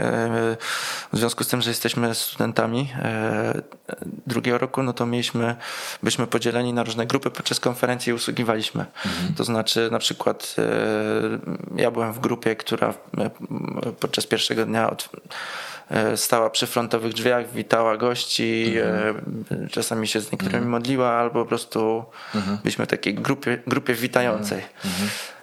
w 1.13 1.17
związku 1.17 1.43
z 1.43 1.47
tym, 1.47 1.61
że 1.61 1.69
jesteśmy 1.69 2.15
studentami 2.15 2.89
e, 2.95 3.61
drugiego 4.27 4.57
roku, 4.57 4.83
no 4.83 4.93
to 4.93 5.05
mieliśmy, 5.05 5.55
byliśmy 6.03 6.27
podzieleni 6.27 6.73
na 6.73 6.83
różne 6.83 7.05
grupy. 7.05 7.31
Podczas 7.31 7.59
konferencji 7.59 8.09
i 8.09 8.13
usługiwaliśmy. 8.13 8.85
To 9.37 9.43
znaczy 9.43 9.89
na 9.91 9.99
przykład 9.99 10.55
e, 10.57 11.81
ja 11.81 11.91
byłem 11.91 12.13
w 12.13 12.19
grupie, 12.19 12.55
która 12.55 12.93
podczas 13.99 14.25
pierwszego 14.27 14.65
dnia 14.65 14.89
od, 14.89 15.09
stała 16.15 16.49
przy 16.49 16.67
frontowych 16.67 17.13
drzwiach, 17.13 17.51
witała 17.51 17.97
gości, 17.97 18.73
e, 18.77 19.67
czasami 19.71 20.07
się 20.07 20.21
z 20.21 20.31
niektórymi 20.31 20.65
modliła, 20.65 21.09
albo 21.09 21.43
po 21.43 21.45
prostu 21.45 22.03
byliśmy 22.63 22.85
w 22.85 22.87
takiej 22.87 23.13
grupie, 23.13 23.59
grupie 23.67 23.93
witającej. 23.93 24.59
E, 24.59 25.38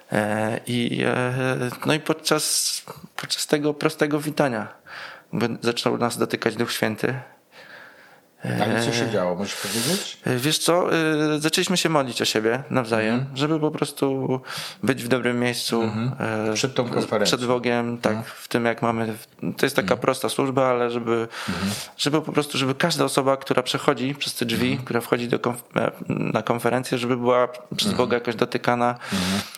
I, 0.67 1.03
e, 1.05 1.69
no 1.85 1.93
i 1.93 1.99
podczas, 1.99 2.81
podczas 3.15 3.47
tego 3.47 3.73
prostego 3.73 4.19
witania 4.19 4.67
zaczął 5.61 5.97
nas 5.97 6.17
dotykać 6.17 6.55
Duch 6.55 6.71
Święty. 6.71 7.19
Ale 8.63 8.85
co 8.85 8.91
się 8.93 9.09
działo? 9.09 9.35
Możesz 9.35 9.55
powiedzieć? 9.55 10.17
E, 10.25 10.35
Wiesz 10.37 10.59
co, 10.59 10.93
e, 10.93 11.39
zaczęliśmy 11.39 11.77
się 11.77 11.89
modlić 11.89 12.21
o 12.21 12.25
siebie 12.25 12.63
nawzajem, 12.69 13.25
żeby 13.35 13.59
po 13.59 13.71
prostu 13.71 14.39
być 14.83 15.03
w 15.03 15.07
dobrym 15.07 15.39
miejscu. 15.39 15.83
e, 16.19 16.53
Przed 16.53 16.75
tą 16.75 16.83
konferencją. 16.89 17.37
Przed 17.37 17.47
Bogiem, 17.47 17.97
tak, 17.97 18.25
w 18.25 18.47
tym 18.47 18.65
jak 18.65 18.81
mamy. 18.81 19.13
To 19.57 19.65
jest 19.65 19.75
taka 19.75 19.97
prosta 19.97 20.29
służba, 20.29 20.67
ale 20.67 20.91
żeby, 20.91 21.27
żeby 21.97 22.21
po 22.21 22.31
prostu, 22.31 22.57
żeby 22.57 22.75
każda 22.75 23.05
osoba, 23.05 23.37
która 23.37 23.63
przechodzi 23.63 24.15
przez 24.15 24.35
te 24.35 24.45
drzwi, 24.45 24.77
która 24.77 25.01
wchodzi 25.01 25.27
do 25.27 25.37
konf- 25.37 25.61
e, 25.75 25.91
na 26.09 26.41
konferencję, 26.41 26.97
żeby 26.97 27.17
była 27.17 27.47
przez 27.77 27.93
Boga 27.93 28.13
jakoś 28.17 28.35
dotykana 28.35 28.95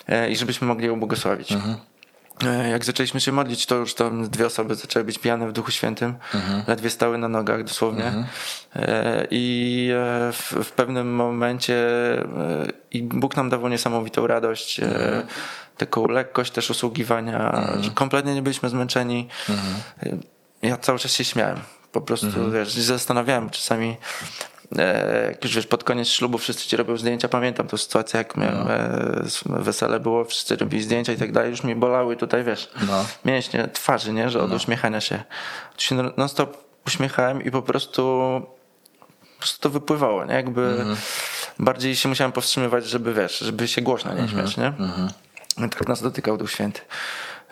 e, 0.08 0.30
i 0.32 0.36
żebyśmy 0.36 0.68
mogli 0.68 0.88
ją 0.88 1.00
błogosławić. 1.00 1.54
E, 2.46 2.70
Jak 2.70 2.86
zaczęliśmy 2.86 3.22
się 3.22 3.32
modlić, 3.32 3.66
to 3.66 3.76
już 3.76 3.94
tam 3.94 4.30
dwie 4.30 4.46
osoby 4.46 4.76
zaczęły 4.76 5.06
być 5.06 5.18
pijane 5.20 5.48
w 5.48 5.52
Duchu 5.52 5.72
Świętym. 5.72 6.16
Ledwie 6.68 6.90
stały 6.90 7.18
na 7.18 7.28
nogach 7.28 7.64
dosłownie. 7.64 8.14
E, 8.76 9.28
I 9.32 9.90
e, 9.96 10.32
w, 10.34 10.52
w 10.64 10.72
pewnym 10.72 11.16
momencie 11.16 11.88
i 12.92 13.04
Bóg 13.04 13.36
nam 13.36 13.50
dawał 13.50 13.70
niesamowitą 13.70 14.28
radość, 14.28 14.80
e, 14.80 15.24
taką 15.78 16.08
lekkość 16.08 16.52
też 16.52 16.70
usługiwania, 16.70 17.68
że 17.82 17.90
kompletnie 17.92 18.36
nie 18.36 18.42
byliśmy 18.42 18.70
zmęczeni. 18.70 19.28
E, 20.04 20.18
Ja 20.62 20.78
cały 20.78 21.00
czas 21.00 21.12
się 21.12 21.24
śmiałem. 21.24 21.58
Po 21.92 22.02
prostu, 22.02 22.52
wiesz, 22.52 22.74
zastanawiałem 22.74 23.50
czasami, 23.50 23.98
jak 25.30 25.44
już 25.44 25.56
wiesz, 25.56 25.68
pod 25.68 25.84
koniec 25.84 26.08
ślubu 26.08 26.38
wszyscy 26.38 26.68
ci 26.68 26.78
robią 26.78 26.98
zdjęcia. 26.98 27.28
Pamiętam 27.30 27.68
tą 27.68 27.78
sytuację, 27.78 28.18
jak 28.18 28.38
miałem 28.38 28.68
e, 28.68 29.24
wesele 29.64 30.00
było, 30.00 30.26
wszyscy 30.26 30.56
robili 30.56 30.84
zdjęcia 30.84 31.14
i 31.14 31.18
tak 31.18 31.32
dalej. 31.32 31.50
Już 31.50 31.64
mi 31.64 31.76
bolały 31.76 32.16
tutaj, 32.16 32.44
wiesz, 32.44 32.70
No. 32.88 33.06
mięśnie 33.26 33.68
twarzy, 33.74 34.14
nie? 34.14 34.30
Że 34.30 34.42
od 34.42 34.54
uśmiechania 34.54 35.02
się. 35.02 35.24
To 35.76 35.82
się 35.82 35.96
non 36.18 36.30
stop 36.30 36.58
uśmiechałem 36.88 37.44
i 37.44 37.52
po 37.52 37.62
prostu, 37.62 38.02
po 39.36 39.38
prostu 39.40 39.62
to 39.62 39.70
wypływało, 39.70 40.26
nie? 40.26 40.34
Jakby 40.34 40.86
bardziej 41.60 41.96
się 41.96 42.10
musiałem 42.10 42.32
powstrzymywać, 42.32 42.86
żeby 42.86 43.14
wiesz, 43.14 43.40
żeby 43.40 43.68
się 43.68 43.82
głośno 43.82 44.14
nie 44.14 44.28
śmiać, 44.28 44.58
nie? 44.58 44.74
I 45.66 45.70
Tak 45.70 45.88
nas 45.88 46.02
dotykał 46.02 46.38
Duch 46.38 46.52
Święty. 46.52 46.82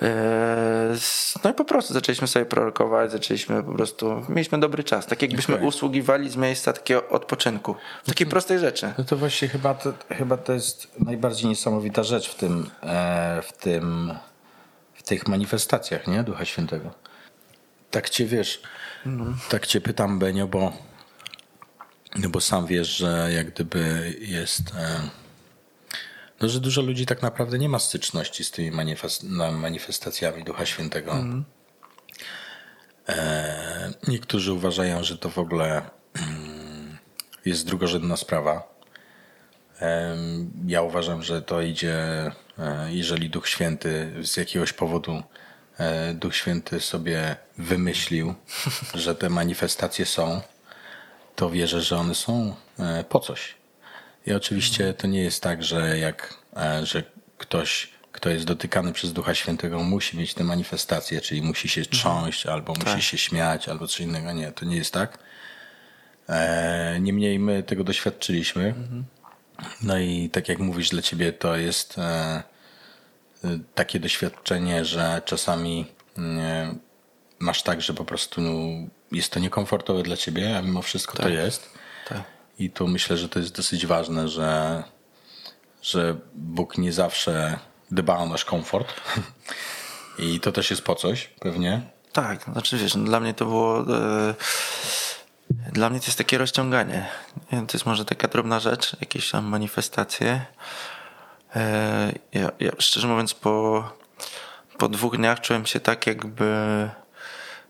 Eee, 0.01 0.97
No 1.43 1.49
i 1.49 1.53
po 1.53 1.65
prostu 1.65 1.93
zaczęliśmy 1.93 2.27
sobie 2.27 2.45
prorokować, 2.45 3.11
zaczęliśmy 3.11 3.63
po 3.63 3.73
prostu, 3.73 4.25
mieliśmy 4.29 4.59
dobry 4.59 4.83
czas, 4.83 5.05
tak 5.05 5.21
jakbyśmy 5.21 5.55
Okej. 5.55 5.67
usługiwali 5.67 6.29
z 6.29 6.35
miejsca 6.35 6.73
takiego 6.73 7.09
odpoczynku. 7.09 7.75
W 8.03 8.07
takiej 8.07 8.27
prostej 8.27 8.59
rzeczy. 8.59 8.93
No 8.97 9.03
to 9.03 9.17
właśnie 9.17 9.47
chyba 9.47 9.73
to, 9.73 9.93
chyba 10.09 10.37
to 10.37 10.53
jest 10.53 10.87
najbardziej 10.99 11.49
niesamowita 11.49 12.03
rzecz 12.03 12.29
w 12.29 12.35
tym, 12.35 12.69
e, 12.83 13.41
w 13.41 13.53
tym, 13.53 14.13
w 14.93 15.03
tych 15.03 15.27
manifestacjach, 15.27 16.07
nie? 16.07 16.23
Ducha 16.23 16.45
Świętego. 16.45 16.91
Tak 17.91 18.09
cię 18.09 18.25
wiesz, 18.25 18.61
tak 19.49 19.67
cię 19.67 19.81
pytam, 19.81 20.19
Benio, 20.19 20.47
bo, 20.47 20.73
no 22.15 22.29
bo 22.29 22.41
sam 22.41 22.65
wiesz, 22.65 22.87
że 22.97 23.29
jak 23.35 23.51
gdyby 23.51 24.13
jest, 24.19 24.61
e, 24.75 24.99
no, 26.41 26.49
że 26.49 26.59
dużo 26.59 26.81
ludzi 26.81 27.05
tak 27.05 27.21
naprawdę 27.21 27.57
nie 27.59 27.69
ma 27.69 27.79
styczności 27.79 28.43
z 28.43 28.51
tymi 28.51 28.71
manifestacjami 29.51 30.43
Ducha 30.43 30.65
Świętego. 30.65 31.13
E, 33.09 33.93
niektórzy 34.07 34.53
uważają, 34.53 35.03
że 35.03 35.17
to 35.17 35.29
w 35.29 35.37
ogóle 35.37 35.81
mm, 36.13 36.97
jest 37.45 37.65
drugorzędna 37.65 38.17
sprawa. 38.17 38.77
Em, 39.79 40.51
Ja 40.67 40.81
uważam, 40.81 41.23
że 41.23 41.41
to 41.41 41.61
idzie, 41.61 41.95
e, 42.59 42.93
jeżeli 42.93 43.29
Duch 43.29 43.47
Święty 43.47 44.13
z 44.21 44.37
jakiegoś 44.37 44.73
powodu 44.73 45.23
e, 45.77 46.13
Duch 46.13 46.35
Święty 46.35 46.79
sobie 46.79 47.35
wymyślił, 47.57 48.33
że 48.93 49.15
te 49.15 49.29
manifestacje 49.29 50.05
są, 50.05 50.41
to 51.35 51.49
wierzę, 51.49 51.81
że 51.81 51.97
one 51.97 52.15
są 52.15 52.55
e, 52.79 53.03
po 53.03 53.19
coś. 53.19 53.55
I 54.27 54.33
oczywiście 54.33 54.93
to 54.93 55.07
nie 55.07 55.21
jest 55.21 55.43
tak, 55.43 55.63
że 55.63 55.97
jak 55.97 56.33
e, 56.57 56.85
że 56.85 57.03
ktoś, 57.37 57.89
kto 58.11 58.29
jest 58.29 58.45
dotykany 58.45 58.93
przez 58.93 59.13
Ducha 59.13 59.35
Świętego, 59.35 59.83
musi 59.83 60.17
mieć 60.17 60.33
te 60.33 60.43
manifestacje, 60.43 61.21
czyli 61.21 61.41
musi 61.41 61.69
się 61.69 61.85
trząść, 61.85 62.45
albo 62.45 62.73
musi 62.73 63.01
się 63.01 63.17
śmiać, 63.17 63.69
albo 63.69 63.87
coś 63.87 63.99
innego. 63.99 64.31
Nie, 64.31 64.51
to 64.51 64.65
nie 64.65 64.77
jest 64.77 64.93
tak. 64.93 65.17
E, 66.29 66.97
niemniej 67.01 67.39
my 67.39 67.63
tego 67.63 67.83
doświadczyliśmy. 67.83 68.73
No 69.81 69.97
i 69.97 70.29
tak 70.29 70.49
jak 70.49 70.59
mówisz, 70.59 70.89
dla 70.89 71.01
ciebie 71.01 71.33
to 71.33 71.55
jest 71.55 71.97
e, 71.97 72.43
takie 73.75 73.99
doświadczenie, 73.99 74.85
że 74.85 75.21
czasami 75.25 75.85
e, 76.17 76.75
masz 77.39 77.63
tak, 77.63 77.81
że 77.81 77.93
po 77.93 78.05
prostu 78.05 78.41
no, 78.41 78.51
jest 79.11 79.31
to 79.31 79.39
niekomfortowe 79.39 80.03
dla 80.03 80.17
ciebie, 80.17 80.57
a 80.57 80.61
mimo 80.61 80.81
wszystko 80.81 81.17
to 81.17 81.29
jest. 81.29 81.69
Tak. 82.09 82.36
I 82.59 82.69
tu 82.69 82.87
myślę, 82.87 83.17
że 83.17 83.29
to 83.29 83.39
jest 83.39 83.55
dosyć 83.55 83.85
ważne, 83.85 84.27
że, 84.27 84.83
że 85.81 86.17
Bóg 86.35 86.77
nie 86.77 86.93
zawsze 86.93 87.59
dba 87.91 88.17
o 88.17 88.25
nasz 88.25 88.45
komfort. 88.45 88.93
I 90.19 90.39
to 90.39 90.51
też 90.51 90.69
jest 90.69 90.81
po 90.81 90.95
coś, 90.95 91.27
pewnie. 91.39 91.81
Tak, 92.13 92.43
znaczy 92.43 92.77
wiesz, 92.77 92.95
no 92.95 93.03
dla 93.03 93.19
mnie 93.19 93.33
to 93.33 93.45
było. 93.45 93.79
E, 93.79 94.33
dla 95.71 95.89
mnie 95.89 95.99
to 95.99 96.05
jest 96.05 96.17
takie 96.17 96.37
rozciąganie. 96.37 97.09
To 97.49 97.73
jest 97.73 97.85
może 97.85 98.05
taka 98.05 98.27
drobna 98.27 98.59
rzecz, 98.59 98.97
jakieś 99.01 99.31
tam 99.31 99.45
manifestacje. 99.45 100.45
E, 101.55 102.13
ja, 102.33 102.51
ja 102.59 102.71
szczerze 102.79 103.07
mówiąc, 103.07 103.33
po, 103.33 103.83
po 104.77 104.89
dwóch 104.89 105.17
dniach 105.17 105.41
czułem 105.41 105.65
się 105.65 105.79
tak, 105.79 106.07
jakby 106.07 106.45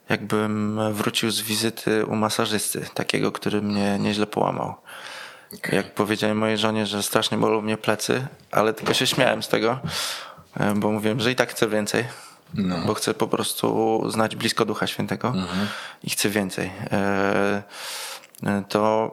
jakbym 0.10 0.80
wrócił 0.94 1.32
z 1.32 1.42
wizyty 1.42 2.06
u 2.06 2.16
masażysty, 2.16 2.86
takiego, 2.94 3.32
który 3.32 3.62
mnie 3.62 4.00
nieźle 4.00 4.28
połamał. 4.28 4.76
Jak 5.72 5.94
powiedziałem 5.94 6.38
mojej 6.38 6.58
żonie, 6.58 6.86
że 6.86 7.04
strasznie 7.04 7.38
bolą 7.38 7.62
mnie 7.62 7.78
plecy, 7.78 8.28
ale 8.52 8.74
tylko 8.74 8.94
się 8.94 9.08
śmiałem 9.08 9.44
z 9.44 9.48
tego, 9.48 9.80
e, 10.60 10.74
bo 10.76 10.92
mówiłem, 10.92 11.20
że 11.20 11.32
i 11.32 11.36
tak 11.36 11.50
chcę 11.50 11.68
więcej. 11.68 12.06
Bo 12.86 12.94
chcę 12.94 13.14
po 13.14 13.28
prostu 13.28 14.04
znać 14.10 14.36
blisko 14.36 14.66
Ducha 14.66 14.88
Świętego 14.88 15.34
i 16.04 16.10
chcę 16.10 16.30
więcej. 16.30 16.72
E, 16.92 17.64
e, 18.46 18.64
To 18.70 19.12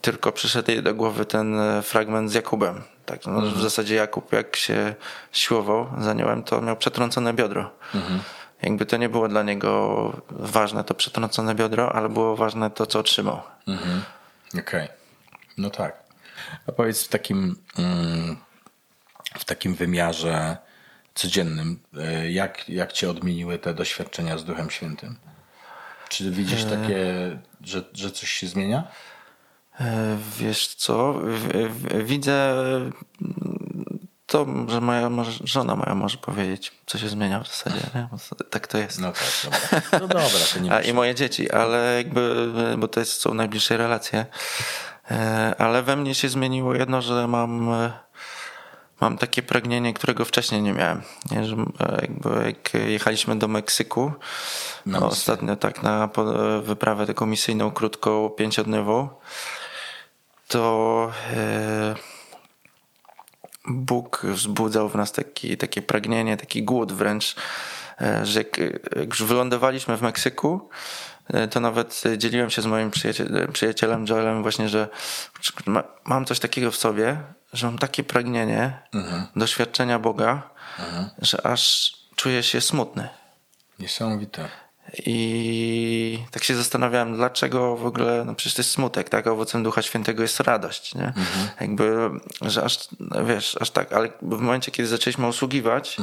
tylko 0.00 0.32
przyszedł 0.32 0.70
jej 0.70 0.82
do 0.82 0.94
głowy 0.94 1.24
ten 1.24 1.56
fragment 1.82 2.30
z 2.30 2.34
Jakubem. 2.34 2.82
Tak, 3.06 3.26
no, 3.26 3.40
W 3.40 3.62
zasadzie 3.62 3.94
Jakub, 3.94 4.32
jak 4.32 4.56
się 4.56 4.94
siłował 5.32 5.86
za 5.98 6.10
aniołem, 6.10 6.42
to 6.42 6.60
miał 6.62 6.76
przetrącone 6.76 7.32
biodro. 7.34 7.70
Jakby 8.66 8.86
to 8.86 8.96
nie 8.96 9.08
było 9.08 9.28
dla 9.28 9.42
niego 9.42 10.12
ważne, 10.30 10.84
to 10.84 10.94
przetrącone 10.94 11.54
biodro, 11.54 11.92
ale 11.92 12.08
było 12.08 12.36
ważne 12.36 12.70
to, 12.70 12.86
co 12.86 12.98
otrzymał. 12.98 13.42
Okej. 14.60 14.88
No 15.58 15.70
tak. 15.70 16.02
A 16.66 16.72
powiedz 16.72 17.04
w 17.04 17.08
takim, 17.08 17.56
mm, 17.78 18.36
w 19.38 19.44
takim 19.44 19.74
wymiarze 19.74 20.56
codziennym, 21.14 21.80
y, 22.24 22.30
jak, 22.30 22.68
jak 22.68 22.92
cię 22.92 23.10
odmieniły 23.10 23.58
te 23.58 23.74
doświadczenia 23.74 24.38
z 24.38 24.44
Duchem 24.44 24.70
Świętym? 24.70 25.16
Czy 26.08 26.30
widzisz 26.30 26.64
takie, 26.64 27.04
że, 27.60 27.84
że 27.92 28.10
coś 28.10 28.30
się 28.30 28.46
zmienia? 28.46 28.84
E, 29.80 30.16
Wiesz 30.38 30.74
co, 30.74 31.20
widzę 32.04 32.54
to, 34.36 34.46
że 34.68 34.80
moja 34.80 35.10
żona 35.44 35.76
moja 35.76 35.94
może 35.94 36.18
powiedzieć, 36.18 36.72
co 36.86 36.98
się 36.98 37.08
zmienia 37.08 37.40
w 37.40 37.48
zasadzie. 37.48 37.80
Nie? 37.94 38.08
Tak 38.50 38.66
to 38.66 38.78
jest. 38.78 39.00
No 39.00 39.12
tak, 39.12 39.32
dobra. 39.44 39.90
No 39.92 40.08
dobra, 40.08 40.46
to 40.54 40.60
nie 40.60 40.72
A 40.72 40.80
i 40.80 40.92
moje 40.92 41.14
dzieci, 41.14 41.50
ale 41.50 41.94
jakby, 41.96 42.48
bo 42.78 42.88
to 42.88 43.00
jest, 43.00 43.20
są 43.20 43.34
najbliższe 43.34 43.76
relacje. 43.76 44.26
E, 45.10 45.54
Ale 45.58 45.82
we 45.82 45.96
mnie 45.96 46.14
się 46.14 46.28
zmieniło 46.28 46.74
jedno, 46.74 47.02
że 47.02 47.28
mam, 47.28 47.72
e, 47.72 47.92
mam 49.00 49.18
takie 49.18 49.42
pragnienie, 49.42 49.94
którego 49.94 50.24
wcześniej 50.24 50.62
nie 50.62 50.72
miałem. 50.72 51.02
Nie, 51.30 51.44
że 51.44 51.56
e, 51.56 51.98
jakby 52.02 52.46
jak 52.46 52.74
jechaliśmy 52.74 53.38
do 53.38 53.48
Meksyku, 53.48 54.12
misję. 54.86 55.06
ostatnio 55.06 55.56
tak 55.56 55.82
na 55.82 56.08
wyprawę 56.62 57.06
taką 57.06 57.26
misyjną, 57.26 57.70
krótką, 57.70 58.30
pięciodniową, 58.30 59.08
to 60.48 61.12
e, 61.32 62.15
Bóg 63.68 64.22
wzbudzał 64.24 64.88
w 64.88 64.94
nas 64.94 65.12
taki, 65.12 65.56
takie 65.56 65.82
pragnienie, 65.82 66.36
taki 66.36 66.62
głód 66.62 66.92
wręcz, 66.92 67.36
e, 68.00 68.26
że 68.26 68.40
jak, 68.40 68.60
już 69.06 69.22
wylądowaliśmy 69.22 69.96
w 69.96 70.02
Meksyku, 70.02 70.68
e, 71.28 71.48
to 71.48 71.60
nawet 71.60 72.02
dzieliłem 72.16 72.50
się 72.50 72.62
z 72.62 72.66
moim 72.66 72.90
przyjaciel, 72.90 73.48
przyjacielem 73.52 74.06
Joelem 74.06 74.42
właśnie, 74.42 74.68
że 74.68 74.88
ma, 75.66 75.84
mam 76.04 76.24
coś 76.24 76.38
takiego 76.38 76.70
w 76.70 76.76
sobie, 76.76 77.20
że 77.52 77.66
mam 77.66 77.78
takie 77.78 78.04
pragnienie 78.04 78.82
doświadczenia 79.36 79.98
Boga, 79.98 80.50
że 81.18 81.46
aż 81.46 81.92
czuję 82.16 82.42
się 82.42 82.60
smutny. 82.60 83.08
Niesamowite. 83.78 84.48
I 84.98 86.18
tak 86.30 86.44
się 86.44 86.54
zastanawiałem, 86.54 87.16
dlaczego 87.16 87.76
w 87.76 87.86
ogóle, 87.86 88.24
no 88.24 88.34
przecież 88.34 88.54
to 88.54 88.60
jest 88.60 88.70
smutek, 88.70 89.08
tak? 89.08 89.26
Owocem 89.26 89.62
Ducha 89.62 89.82
Świętego 89.82 90.22
jest 90.22 90.40
radość, 90.40 90.94
nie? 90.94 91.12
Jakby, 91.60 92.10
że 92.40 92.62
aż, 92.64 92.88
no 93.00 93.24
wiesz, 93.24 93.56
aż 93.60 93.70
tak, 93.70 93.92
ale 93.92 94.08
w 94.22 94.40
momencie, 94.40 94.72
kiedy 94.72 94.88
zaczęliśmy 94.88 95.26
usługiwać, 95.26 95.96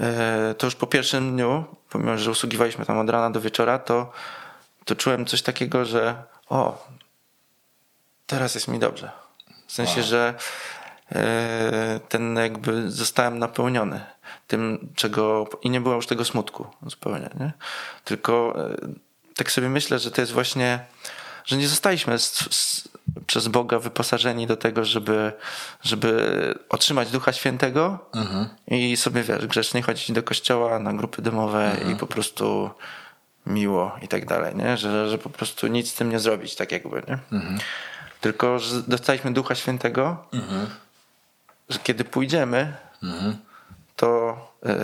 e, 0.00 0.54
to 0.58 0.66
już 0.66 0.74
po 0.74 0.86
pierwszym 0.86 1.32
dniu, 1.32 1.64
pomimo, 1.90 2.18
że 2.18 2.30
usługiwaliśmy 2.30 2.86
tam 2.86 2.98
od 2.98 3.10
rana 3.10 3.30
do 3.30 3.40
wieczora, 3.40 3.78
to, 3.78 4.12
to 4.84 4.96
czułem 4.96 5.26
coś 5.26 5.42
takiego, 5.42 5.84
że 5.84 6.22
o, 6.48 6.88
teraz 8.26 8.54
jest 8.54 8.68
mi 8.68 8.78
dobrze. 8.78 9.10
W 9.66 9.72
sensie, 9.72 10.02
że 10.02 10.34
e, 10.34 10.38
ten 12.08 12.36
jakby 12.36 12.90
zostałem 12.90 13.38
napełniony 13.38 14.00
tym, 14.46 14.88
czego 14.94 15.48
i 15.62 15.70
nie 15.70 15.80
było 15.80 15.94
już 15.94 16.06
tego 16.06 16.24
smutku 16.24 16.66
zupełnie, 16.86 17.30
nie? 17.40 17.52
Tylko 18.04 18.54
e, 18.72 18.76
tak 19.36 19.52
sobie 19.52 19.68
myślę, 19.68 19.98
że 19.98 20.10
to 20.10 20.20
jest 20.20 20.32
właśnie, 20.32 20.84
że 21.44 21.56
nie 21.56 21.68
zostaliśmy 21.68 22.14
s- 22.14 22.44
s- 22.50 22.88
przez 23.26 23.48
Boga 23.48 23.78
wyposażeni 23.78 24.46
do 24.46 24.56
tego, 24.56 24.84
żeby, 24.84 25.32
żeby 25.82 26.54
otrzymać 26.68 27.10
Ducha 27.10 27.32
Świętego 27.32 27.98
i 28.68 28.96
sobie, 28.96 29.22
wiesz, 29.22 29.46
grzecznie 29.46 29.82
chodzić 29.82 30.12
do 30.12 30.22
kościoła, 30.22 30.78
na 30.78 30.92
grupy 30.92 31.22
domowe 31.22 31.76
i 31.92 31.96
po 31.96 32.06
prostu 32.06 32.70
miło 33.46 33.96
i 34.02 34.08
tak 34.08 34.26
dalej, 34.26 34.56
nie? 34.56 34.76
Że, 34.76 35.08
że 35.10 35.18
po 35.18 35.30
prostu 35.30 35.66
nic 35.66 35.90
z 35.90 35.94
tym 35.94 36.10
nie 36.10 36.18
zrobić, 36.18 36.54
tak 36.54 36.72
jakby, 36.72 37.02
nie? 37.08 37.18
Tylko, 38.20 38.58
że 38.58 38.82
dostaliśmy 38.82 39.32
Ducha 39.32 39.54
Świętego, 39.54 40.24
że 41.68 41.78
kiedy 41.78 42.04
pójdziemy, 42.04 42.72
to 43.96 44.38
e, 44.66 44.76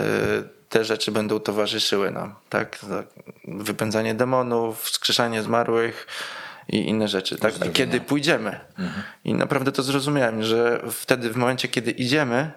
te 0.69 0.85
rzeczy 0.85 1.11
będą 1.11 1.39
towarzyszyły 1.39 2.11
nam, 2.11 2.35
tak? 2.49 2.79
Wypędzanie 3.47 4.15
demonów, 4.15 4.83
wskrzeszanie 4.83 5.43
zmarłych 5.43 6.07
i 6.69 6.77
inne 6.89 7.07
rzeczy, 7.07 7.37
tak? 7.37 7.51
Uzdrowienia. 7.51 7.75
Kiedy 7.75 8.01
pójdziemy. 8.01 8.59
I 9.23 9.33
naprawdę 9.33 9.71
to 9.71 9.83
zrozumiałem, 9.83 10.43
że 10.43 10.83
wtedy 10.91 11.29
w 11.29 11.35
momencie, 11.35 11.67
kiedy 11.67 11.91
idziemy 11.91 12.51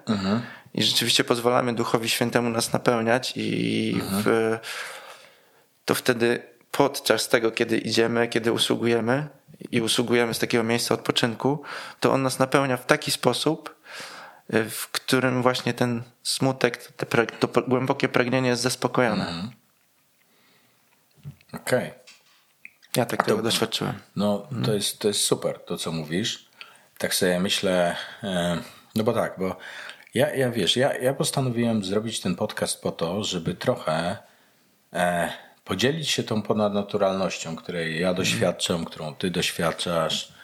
i 0.73 0.83
rzeczywiście 0.83 1.23
pozwalamy 1.23 1.75
Duchowi 1.75 2.09
Świętemu 2.09 2.49
nas 2.49 2.73
napełniać 2.73 3.33
i 3.35 4.01
w, 4.11 4.57
to 5.85 5.95
wtedy 5.95 6.43
podczas 6.71 7.29
tego, 7.29 7.51
kiedy 7.51 7.77
idziemy, 7.77 8.27
kiedy 8.27 8.51
usługujemy 8.51 9.27
i 9.71 9.81
usługujemy 9.81 10.33
z 10.33 10.39
takiego 10.39 10.63
miejsca 10.63 10.93
odpoczynku, 10.93 11.61
to 11.99 12.13
on 12.13 12.23
nas 12.23 12.39
napełnia 12.39 12.77
w 12.77 12.85
taki 12.85 13.11
sposób, 13.11 13.75
w 14.49 14.87
którym 14.91 15.41
właśnie 15.41 15.73
ten 15.73 16.03
smutek, 16.23 16.91
te 16.91 17.05
prag- 17.05 17.31
to 17.39 17.47
głębokie 17.61 18.09
pragnienie 18.09 18.49
jest 18.49 18.61
zaspokojone. 18.61 19.25
Okej. 21.53 21.91
Ja 22.95 23.05
tak 23.05 23.25
tego 23.25 23.41
doświadczyłem. 23.41 23.99
No, 24.15 24.47
to, 24.65 24.73
jest, 24.73 24.99
to 24.99 25.07
jest 25.07 25.21
super, 25.21 25.59
to 25.59 25.77
co 25.77 25.91
mówisz. 25.91 26.49
Tak 26.97 27.15
sobie 27.15 27.39
myślę, 27.39 27.95
e, 28.23 28.57
no 28.95 29.03
bo 29.03 29.13
tak, 29.13 29.35
bo 29.39 29.55
ja, 30.13 30.35
ja 30.35 30.51
wiesz, 30.51 30.77
ja, 30.77 30.97
ja 30.97 31.13
postanowiłem 31.13 31.83
zrobić 31.83 32.19
ten 32.19 32.35
podcast 32.35 32.81
po 32.81 32.91
to, 32.91 33.23
żeby 33.23 33.53
trochę 33.55 34.17
e, 34.93 35.29
podzielić 35.63 36.09
się 36.09 36.23
tą 36.23 36.41
ponadnaturalnością, 36.41 37.55
której 37.55 37.99
ja 37.99 38.13
doświadczam, 38.13 38.85
którą 38.85 39.15
ty 39.15 39.31
doświadczasz. 39.31 40.36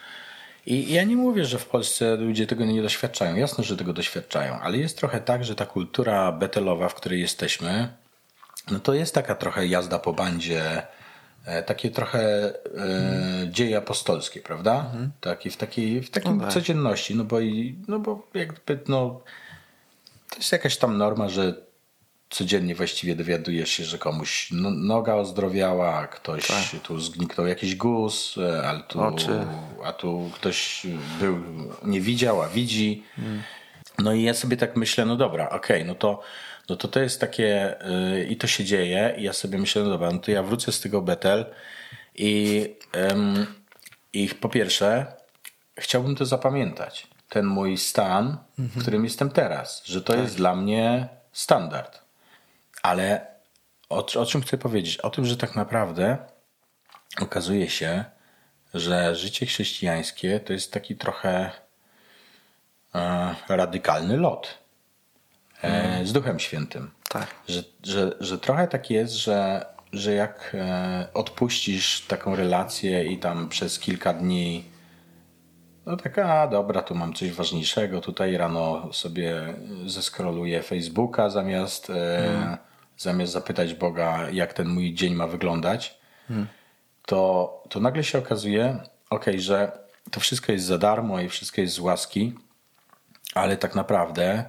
I 0.65 0.93
ja 0.93 1.03
nie 1.03 1.15
mówię, 1.15 1.45
że 1.45 1.59
w 1.59 1.65
Polsce 1.65 2.15
ludzie 2.15 2.47
tego 2.47 2.65
nie 2.65 2.81
doświadczają. 2.81 3.35
Jasne, 3.35 3.63
że 3.63 3.77
tego 3.77 3.93
doświadczają, 3.93 4.59
ale 4.59 4.77
jest 4.77 4.97
trochę 4.97 5.21
tak, 5.21 5.45
że 5.45 5.55
ta 5.55 5.65
kultura 5.65 6.31
betelowa, 6.31 6.89
w 6.89 6.95
której 6.95 7.21
jesteśmy, 7.21 7.93
no 8.71 8.79
to 8.79 8.93
jest 8.93 9.15
taka 9.15 9.35
trochę 9.35 9.67
jazda 9.67 9.99
po 9.99 10.13
bandzie, 10.13 10.87
e, 11.45 11.63
takie 11.63 11.91
trochę 11.91 12.19
e, 12.19 13.47
dzieje 13.49 13.77
apostolskie, 13.77 14.41
prawda? 14.41 14.91
Taki, 15.21 15.49
w 15.49 15.57
takiej, 15.57 16.01
w 16.01 16.09
takiej 16.09 16.31
codzienności, 16.49 17.15
no 17.15 17.23
bo, 17.23 17.39
i, 17.39 17.75
no 17.87 17.99
bo 17.99 18.27
jakby, 18.33 18.79
no, 18.87 19.21
to 20.29 20.35
jest 20.37 20.51
jakaś 20.51 20.77
tam 20.77 20.97
norma, 20.97 21.29
że 21.29 21.55
codziennie 22.33 22.75
właściwie 22.75 23.15
dowiadujesz 23.15 23.69
się, 23.69 23.83
że 23.83 23.97
komuś 23.97 24.47
no, 24.51 24.71
noga 24.71 25.15
ozdrowiała, 25.15 25.93
a 25.95 26.07
ktoś 26.07 26.47
tu 26.83 26.99
zgniknął 26.99 27.47
jakiś 27.47 27.75
guz, 27.75 28.35
e, 28.37 28.67
ale 28.67 28.79
tu, 28.79 29.01
Oczy. 29.01 29.45
a 29.83 29.93
tu 29.93 30.31
ktoś 30.33 30.87
był, 31.19 31.43
nie 31.83 32.01
widział, 32.01 32.41
a 32.41 32.49
widzi. 32.49 33.03
No 33.99 34.13
i 34.13 34.23
ja 34.23 34.33
sobie 34.33 34.57
tak 34.57 34.75
myślę, 34.75 35.05
no 35.05 35.15
dobra, 35.15 35.49
okej, 35.49 35.77
okay, 35.77 35.85
no 35.85 35.95
to 35.95 36.21
no 36.69 36.75
to 36.75 36.87
to 36.87 36.99
jest 36.99 37.21
takie 37.21 37.75
yy, 38.13 38.23
i 38.23 38.37
to 38.37 38.47
się 38.47 38.65
dzieje 38.65 39.15
i 39.17 39.23
ja 39.23 39.33
sobie 39.33 39.57
myślę, 39.57 39.83
no 39.83 39.89
dobra, 39.89 40.11
no 40.11 40.19
to 40.19 40.31
ja 40.31 40.43
wrócę 40.43 40.71
z 40.71 40.79
tego 40.79 41.01
Betel 41.01 41.45
i, 42.15 42.53
yy, 42.93 43.45
i 44.13 44.27
po 44.29 44.49
pierwsze 44.49 45.05
chciałbym 45.77 46.15
to 46.15 46.25
zapamiętać, 46.25 47.07
ten 47.29 47.45
mój 47.45 47.77
stan, 47.77 48.37
mhm. 48.59 48.69
w 48.69 48.81
którym 48.81 49.03
jestem 49.03 49.29
teraz, 49.29 49.85
że 49.85 50.01
to 50.01 50.13
tak. 50.13 50.21
jest 50.21 50.37
dla 50.37 50.55
mnie 50.55 51.07
standard. 51.31 52.02
Ale 52.83 53.27
o, 53.89 54.05
o 54.19 54.25
czym 54.25 54.41
chcę 54.41 54.57
powiedzieć? 54.57 54.97
O 54.97 55.09
tym, 55.09 55.25
że 55.25 55.37
tak 55.37 55.55
naprawdę 55.55 56.17
okazuje 57.21 57.69
się, 57.69 58.05
że 58.73 59.15
życie 59.15 59.45
chrześcijańskie 59.45 60.39
to 60.39 60.53
jest 60.53 60.73
taki 60.73 60.95
trochę 60.95 61.51
e, 62.95 63.35
radykalny 63.49 64.17
lot 64.17 64.57
e, 65.61 66.05
z 66.05 66.13
Duchem 66.13 66.39
Świętym. 66.39 66.91
Tak. 67.09 67.27
Że, 67.47 67.63
że, 67.83 68.11
że 68.19 68.39
trochę 68.39 68.67
tak 68.67 68.89
jest, 68.89 69.13
że, 69.13 69.65
że 69.93 70.13
jak 70.13 70.51
e, 70.53 71.07
odpuścisz 71.13 72.01
taką 72.07 72.35
relację 72.35 73.05
i 73.05 73.17
tam 73.17 73.49
przez 73.49 73.79
kilka 73.79 74.13
dni 74.13 74.73
no 75.85 75.97
tak, 75.97 76.19
a 76.19 76.47
dobra, 76.47 76.81
tu 76.81 76.95
mam 76.95 77.13
coś 77.13 77.31
ważniejszego. 77.31 78.01
Tutaj 78.01 78.37
rano 78.37 78.93
sobie 78.93 79.53
zeskroluję 79.85 80.63
Facebooka 80.63 81.29
zamiast, 81.29 81.89
mm. 81.89 82.57
Zamiast 83.03 83.33
zapytać 83.33 83.73
Boga, 83.73 84.29
jak 84.29 84.53
ten 84.53 84.67
mój 84.67 84.93
dzień 84.93 85.15
ma 85.15 85.27
wyglądać. 85.27 85.97
Mm 86.29 86.47
to, 87.05 87.63
to 87.69 87.79
nagle 87.79 88.03
się 88.03 88.17
okazuje, 88.17 88.79
ok, 89.09 89.25
że 89.37 89.71
to 90.11 90.19
wszystko 90.19 90.51
jest 90.51 90.65
za 90.65 90.77
darmo 90.77 91.19
i 91.19 91.29
wszystko 91.29 91.61
jest 91.61 91.73
z 91.73 91.79
łaski, 91.79 92.33
ale 93.33 93.57
tak 93.57 93.75
naprawdę 93.75 94.45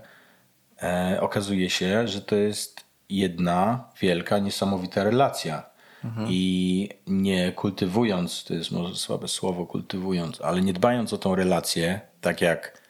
e, 0.83 1.19
okazuje 1.21 1.71
się, 1.71 2.09
że 2.09 2.23
to 2.23 2.37
jest 2.37 2.85
jedna 3.09 3.89
wielka, 4.01 4.39
niesamowita 4.39 5.05
relacja. 5.05 5.63
Mhm. 6.05 6.27
I 6.31 6.89
nie 7.07 7.53
kultywując, 7.53 8.45
to 8.45 8.55
jest 8.55 8.71
może 8.71 8.95
słabe 8.95 9.29
słowo, 9.29 9.67
kultywując, 9.67 10.41
ale 10.41 10.63
nie 10.63 10.73
dbając 10.73 11.13
o 11.13 11.19
tą 11.19 11.35
relację, 11.35 12.01
tak 12.21 12.41
jak 12.41 12.84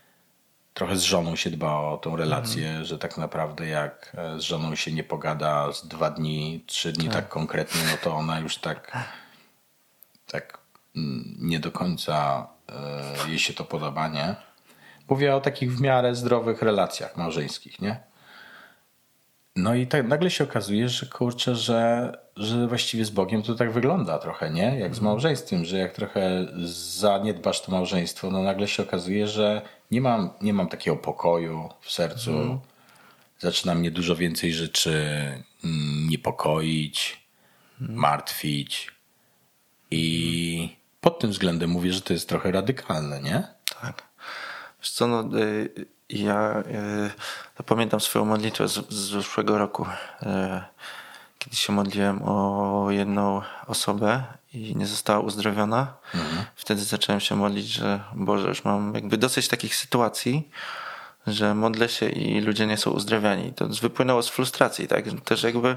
trochę 0.75 0.97
z 0.97 1.03
żoną 1.03 1.37
się 1.37 1.51
dba 1.51 1.81
o 1.81 1.97
tą 1.97 2.17
relację, 2.17 2.69
mhm. 2.69 2.85
że 2.85 2.99
tak 2.99 3.19
naprawdę 3.19 3.67
jak 3.67 4.13
e, 4.19 4.41
z 4.41 4.43
żoną 4.43 4.75
się 4.75 4.93
nie 4.93 5.05
pogada 5.05 5.73
z 5.73 5.89
dwa 5.89 6.11
dni, 6.11 6.65
trzy 6.67 6.93
dni 6.93 7.07
tak, 7.07 7.15
tak 7.15 7.29
konkretnie, 7.29 7.81
no 7.91 7.97
to 8.03 8.15
ona 8.15 8.41
już 8.41 8.59
tak 8.59 8.93
tak 10.27 10.59
mm, 10.97 11.37
nie 11.41 11.61
do 11.61 11.73
końca 11.73 12.47
e, 12.69 13.29
jej 13.29 13.39
się 13.39 13.55
to 13.55 13.65
podoba, 13.65 14.09
nie? 14.09 14.35
Mówię 15.09 15.37
o 15.37 15.41
takich 15.41 15.77
w 15.77 15.81
miarę 15.81 16.15
zdrowych 16.15 16.63
relacjach 16.63 17.17
małżeńskich, 17.17 17.81
nie? 17.81 18.01
No 19.57 19.75
i 19.75 19.87
tak 19.87 20.07
nagle 20.07 20.31
się 20.31 20.45
okazuje, 20.45 20.89
że 20.89 21.07
kurczę, 21.07 21.57
że, 21.57 22.13
że 22.37 22.67
właściwie 22.69 23.05
z 23.05 23.11
Bogiem 23.11 23.43
to 23.43 23.55
tak 23.55 23.73
wygląda 23.73 24.19
trochę, 24.19 24.51
nie? 24.51 24.79
Jak 24.79 24.95
z 24.95 24.99
mhm. 24.99 25.05
małżeństwem, 25.05 25.65
że 25.65 25.79
jak 25.79 25.93
trochę 25.93 26.47
zaniedbasz 26.99 27.63
to 27.63 27.73
małżeństwo, 27.73 28.31
no 28.31 28.43
nagle 28.43 28.69
się 28.69 28.83
okazuje, 28.83 29.29
że 29.29 29.63
nie 29.95 30.01
mam, 30.01 30.31
nie 30.41 30.55
mam 30.55 30.69
takiego 30.69 30.97
pokoju 30.97 31.69
w 31.81 31.93
sercu. 31.93 32.31
Mm. 32.31 32.59
Zaczyna 33.39 33.75
mnie 33.75 33.91
dużo 33.91 34.17
więcej 34.17 34.53
rzeczy 34.53 34.93
mm, 35.65 36.09
niepokoić, 36.09 37.21
mm. 37.81 37.95
martwić. 37.95 38.91
I 39.91 40.77
pod 41.01 41.19
tym 41.19 41.31
względem 41.31 41.71
mówię, 41.71 41.93
że 41.93 42.01
to 42.01 42.13
jest 42.13 42.29
trochę 42.29 42.53
radykalne, 42.53 43.23
nie? 43.23 43.49
Tak. 43.81 44.03
Wiesz 44.81 44.91
co, 44.91 45.07
no, 45.07 45.39
y, 45.39 45.87
ja 46.09 46.63
y, 47.61 47.63
pamiętam 47.65 48.01
swoją 48.01 48.25
modlitwę 48.25 48.69
z, 48.69 48.73
z 48.73 49.11
zeszłego 49.11 49.59
roku, 49.59 49.87
y, 50.23 50.27
kiedy 51.45 51.57
się 51.57 51.73
modliłem 51.73 52.23
o 52.23 52.87
jedną 52.91 53.43
osobę 53.67 54.23
i 54.55 54.77
nie 54.77 54.87
została 54.87 55.21
uzdrowiona. 55.21 55.95
Mhm. 56.15 56.45
Wtedy 56.57 56.85
zacząłem 56.85 57.21
się 57.21 57.37
modlić, 57.37 57.67
że 57.67 58.01
Boże, 58.15 58.49
już 58.49 58.65
mam 58.65 58.95
jakby 58.95 59.17
dosyć 59.17 59.49
takich 59.49 59.77
sytuacji, 59.77 60.51
że 61.27 61.55
modlę 61.55 61.89
się 61.89 62.09
i 62.09 62.41
ludzie 62.41 62.67
nie 62.67 62.77
są 62.77 62.91
uzdrawiani. 62.91 63.53
To 63.53 63.67
wypłynęło 63.67 64.23
z 64.23 64.29
frustracji, 64.29 64.89
tak? 64.89 65.05
Też 65.25 65.43
jakby 65.43 65.77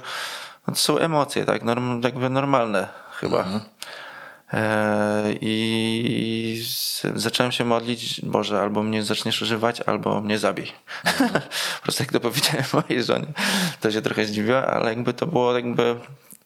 no 0.68 0.74
to 0.74 0.80
są 0.80 0.98
emocje, 0.98 1.46
tak? 1.46 1.64
Norm, 1.64 2.02
jakby 2.02 2.30
normalne 2.30 2.88
chyba. 3.20 3.40
Mhm. 3.40 3.62
E, 4.54 5.34
I 5.42 6.64
zacząłem 7.16 7.52
się 7.52 7.66
modlić, 7.66 8.22
Boże, 8.22 8.62
albo 8.62 8.84
mnie 8.84 9.04
zaczniesz 9.04 9.42
używać, 9.42 9.82
albo 9.82 10.22
mnie 10.22 10.38
zabij. 10.38 10.72
po 11.78 11.84
prostu 11.84 12.04
jak 12.04 12.12
to 12.12 12.20
powiedziałem 12.20 12.66
mojej 12.74 13.04
żonie, 13.04 13.28
to 13.82 13.92
się 13.92 14.02
trochę 14.02 14.26
zdziwiła, 14.26 14.68
ale 14.68 14.90
jakby 14.90 15.14
to 15.14 15.28
było 15.28 15.56
jakby, 15.56 15.96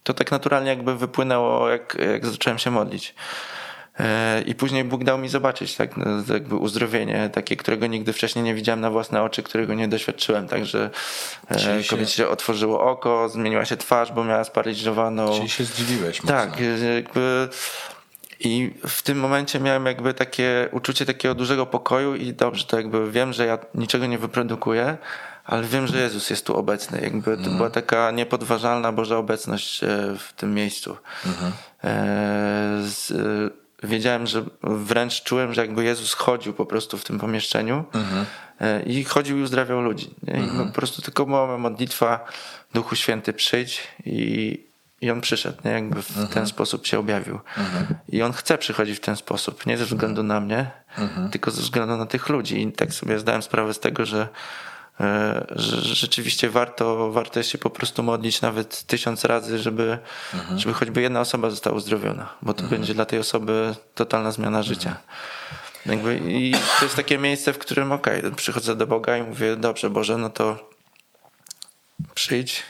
to 0.04 0.14
tak 0.14 0.32
naturalnie 0.32 0.70
jakby 0.70 0.98
wypłynęło, 0.98 1.70
jak, 1.70 1.98
jak 2.12 2.26
zacząłem 2.26 2.60
się 2.60 2.72
modlić. 2.72 3.16
E, 4.00 4.42
I 4.42 4.56
później 4.56 4.84
Bóg 4.84 5.04
dał 5.04 5.18
mi 5.18 5.30
zobaczyć 5.30 5.76
tak, 5.76 5.98
no, 5.98 6.06
jakby 6.34 6.56
uzdrowienie, 6.56 7.30
takie, 7.34 7.56
którego 7.56 7.88
nigdy 7.88 8.14
wcześniej 8.14 8.46
nie 8.46 8.56
widziałem 8.56 8.82
na 8.82 8.90
własne 8.90 9.24
oczy, 9.24 9.44
którego 9.44 9.74
nie 9.74 9.88
doświadczyłem. 9.88 10.48
Także 10.48 10.90
e, 11.50 11.56
Czyli 11.56 11.84
kobiecie 11.84 12.12
się 12.12 12.28
otworzyło 12.28 12.92
oko, 12.92 13.30
zmieniła 13.30 13.66
się 13.66 13.78
twarz, 13.78 14.12
bo 14.12 14.24
miała 14.24 14.44
sparaliżowaną. 14.44 15.36
Czyli 15.36 15.50
się 15.50 15.64
zdziwiłeś 15.64 16.24
mocno. 16.24 16.38
Tak, 16.38 16.60
jakby 16.96 17.50
i 18.44 18.74
w 18.88 19.02
tym 19.02 19.20
momencie 19.20 19.60
miałem 19.60 19.86
jakby 19.86 20.14
takie 20.14 20.70
uczucie 20.72 21.06
takiego 21.06 21.36
dużego 21.36 21.66
pokoju 21.66 22.16
i 22.16 22.34
dobrze, 22.34 22.66
to 22.66 22.78
jakby 22.78 23.12
wiem, 23.12 23.34
że 23.34 23.46
ja 23.46 23.58
niczego 23.76 24.06
nie 24.06 24.18
wyprodukuję, 24.18 24.98
ale 25.46 25.64
wiem, 25.64 25.88
że 25.88 26.02
Jezus 26.02 26.30
jest 26.30 26.46
tu 26.46 26.58
obecny. 26.58 27.02
Jakby 27.02 27.32
to 27.32 27.38
mhm. 27.38 27.58
była 27.58 27.70
taka 27.70 28.12
niepodważalna 28.12 28.92
Boża 28.92 29.18
obecność 29.18 29.84
e, 29.84 29.88
w 30.18 30.34
tym 30.34 30.54
miejscu. 30.54 30.98
Mhm. 31.26 31.52
Z, 32.90 33.14
wiedziałem, 33.84 34.28
że 34.28 34.44
wręcz 34.64 35.24
czułem, 35.24 35.54
że 35.54 35.62
jakby 35.62 35.84
Jezus 35.84 36.14
chodził 36.14 36.54
po 36.54 36.66
prostu 36.66 36.98
w 36.98 37.04
tym 37.04 37.20
pomieszczeniu 37.20 37.86
mhm. 37.94 38.26
i 38.86 39.04
chodził 39.04 39.40
i 39.40 39.42
uzdrawiał 39.42 39.82
ludzi. 39.82 40.16
I 40.28 40.32
mhm. 40.32 40.68
po 40.68 40.74
prostu 40.74 41.02
tylko 41.02 41.26
mała 41.26 41.58
modlitwa 41.58 42.26
Duchu 42.74 42.96
Święty 42.96 43.34
przyjdź 43.34 43.88
i, 44.06 44.60
i 45.02 45.12
on 45.12 45.22
przyszedł, 45.22 45.58
nie? 45.66 45.72
jakby 45.72 46.02
w 46.02 46.10
mhm. 46.10 46.28
ten 46.28 46.48
sposób 46.48 46.88
się 46.88 47.00
objawił. 47.00 47.40
Mhm. 47.58 47.86
I 48.10 48.22
on 48.22 48.34
chce 48.34 48.58
przychodzić 48.58 48.98
w 48.98 49.02
ten 49.02 49.16
sposób, 49.16 49.66
nie 49.66 49.78
ze 49.78 49.86
względu 49.86 50.24
na 50.24 50.40
mnie, 50.40 50.72
mhm. 50.98 51.30
tylko 51.30 51.52
ze 51.52 51.62
względu 51.62 51.98
na 51.98 52.06
tych 52.06 52.30
ludzi. 52.30 52.62
I 52.62 52.72
tak 52.72 52.94
sobie 52.94 53.20
zdałem 53.20 53.42
sprawę 53.42 53.74
z 53.74 53.80
tego, 53.80 54.04
E, 54.04 54.06
że 54.06 54.28
rzeczywiście 55.84 56.50
warto, 56.50 57.12
warto 57.12 57.44
się 57.44 57.58
po 57.58 57.70
prostu 57.70 58.04
modlić 58.04 58.42
nawet 58.42 58.84
tysiąc 58.84 59.26
razy, 59.26 59.60
żeby, 59.60 59.98
mhm. 60.34 60.60
żeby 60.60 60.74
choćby 60.74 61.02
jedna 61.02 61.22
osoba 61.22 61.50
została 61.50 61.76
uzdrowiona, 61.76 62.30
bo 62.42 62.54
to 62.54 62.64
mhm. 62.64 62.80
będzie 62.80 62.94
dla 62.94 63.06
tej 63.06 63.20
osoby 63.20 63.76
totalna 63.96 64.32
zmiana 64.32 64.64
życia. 64.64 64.98
Jakby, 65.86 66.22
I 66.28 66.52
to 66.80 66.86
jest 66.86 66.96
takie 66.96 67.18
miejsce, 67.18 67.54
w 67.54 67.58
którym 67.58 67.92
okej, 67.92 68.20
okay, 68.20 68.32
przychodzę 68.32 68.76
do 68.76 68.88
Boga 68.88 69.18
i 69.18 69.24
mówię, 69.24 69.56
dobrze 69.56 69.90
Boże, 69.90 70.18
no 70.18 70.30
to 70.30 70.70
przyjdź. 72.14 72.64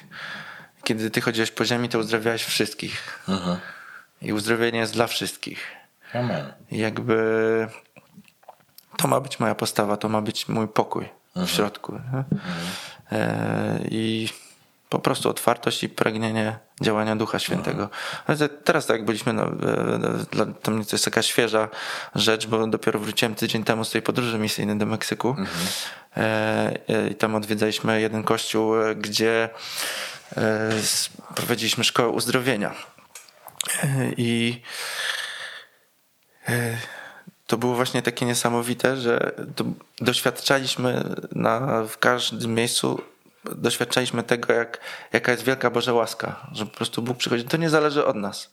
Kiedy 0.83 1.11
ty 1.11 1.21
chodziłeś 1.21 1.51
po 1.51 1.65
ziemi, 1.65 1.89
to 1.89 1.99
uzdrawiałeś 1.99 2.43
wszystkich. 2.43 3.19
Mhm. 3.29 3.57
I 4.21 4.33
uzdrowienie 4.33 4.79
jest 4.79 4.93
dla 4.93 5.07
wszystkich. 5.07 5.67
Amen. 6.13 6.53
I 6.71 6.77
jakby 6.77 7.67
to 8.97 9.07
ma 9.07 9.19
być 9.19 9.39
moja 9.39 9.55
postawa, 9.55 9.97
to 9.97 10.09
ma 10.09 10.21
być 10.21 10.47
mój 10.47 10.67
pokój 10.67 11.20
w 11.35 11.37
mhm. 11.37 11.47
środku. 11.47 11.95
Mhm. 11.95 12.25
I 13.91 14.29
po 14.89 14.99
prostu 14.99 15.29
otwartość 15.29 15.83
i 15.83 15.89
pragnienie 15.89 16.59
działania 16.81 17.15
Ducha 17.15 17.39
Świętego. 17.39 17.89
Ale 18.27 18.49
teraz 18.49 18.85
tak 18.85 18.97
jak 18.97 19.05
byliśmy, 19.05 19.33
no, 19.33 19.51
to 20.61 20.71
mnie 20.71 20.85
to 20.85 20.95
jest 20.95 21.05
taka 21.05 21.21
świeża 21.21 21.69
rzecz, 22.15 22.47
bo 22.47 22.67
dopiero 22.67 22.99
wróciłem 22.99 23.35
tydzień 23.35 23.63
temu 23.63 23.85
z 23.85 23.91
tej 23.91 24.01
podróży 24.01 24.39
misyjnej 24.39 24.77
do 24.77 24.85
Meksyku 24.85 25.35
mhm. 25.37 26.77
i 27.11 27.15
tam 27.15 27.35
odwiedzaliśmy 27.35 28.01
jeden 28.01 28.23
kościół, 28.23 28.73
gdzie 28.95 29.49
prowadziliśmy 31.35 31.83
szkołę 31.83 32.09
uzdrowienia. 32.09 32.73
I 34.17 34.61
to 37.51 37.57
było 37.57 37.75
właśnie 37.75 38.01
takie 38.01 38.25
niesamowite, 38.25 38.97
że 38.97 39.31
doświadczaliśmy 40.01 41.03
na, 41.31 41.83
w 41.83 41.97
każdym 41.97 42.53
miejscu, 42.53 43.01
doświadczaliśmy 43.43 44.23
tego, 44.23 44.53
jak, 44.53 44.79
jaka 45.13 45.31
jest 45.31 45.43
wielka 45.43 45.69
Boża 45.69 45.93
łaska, 45.93 46.47
że 46.51 46.65
po 46.65 46.77
prostu 46.77 47.01
Bóg 47.01 47.17
przychodzi. 47.17 47.43
To 47.43 47.57
nie 47.57 47.69
zależy 47.69 48.05
od 48.05 48.15
nas. 48.15 48.49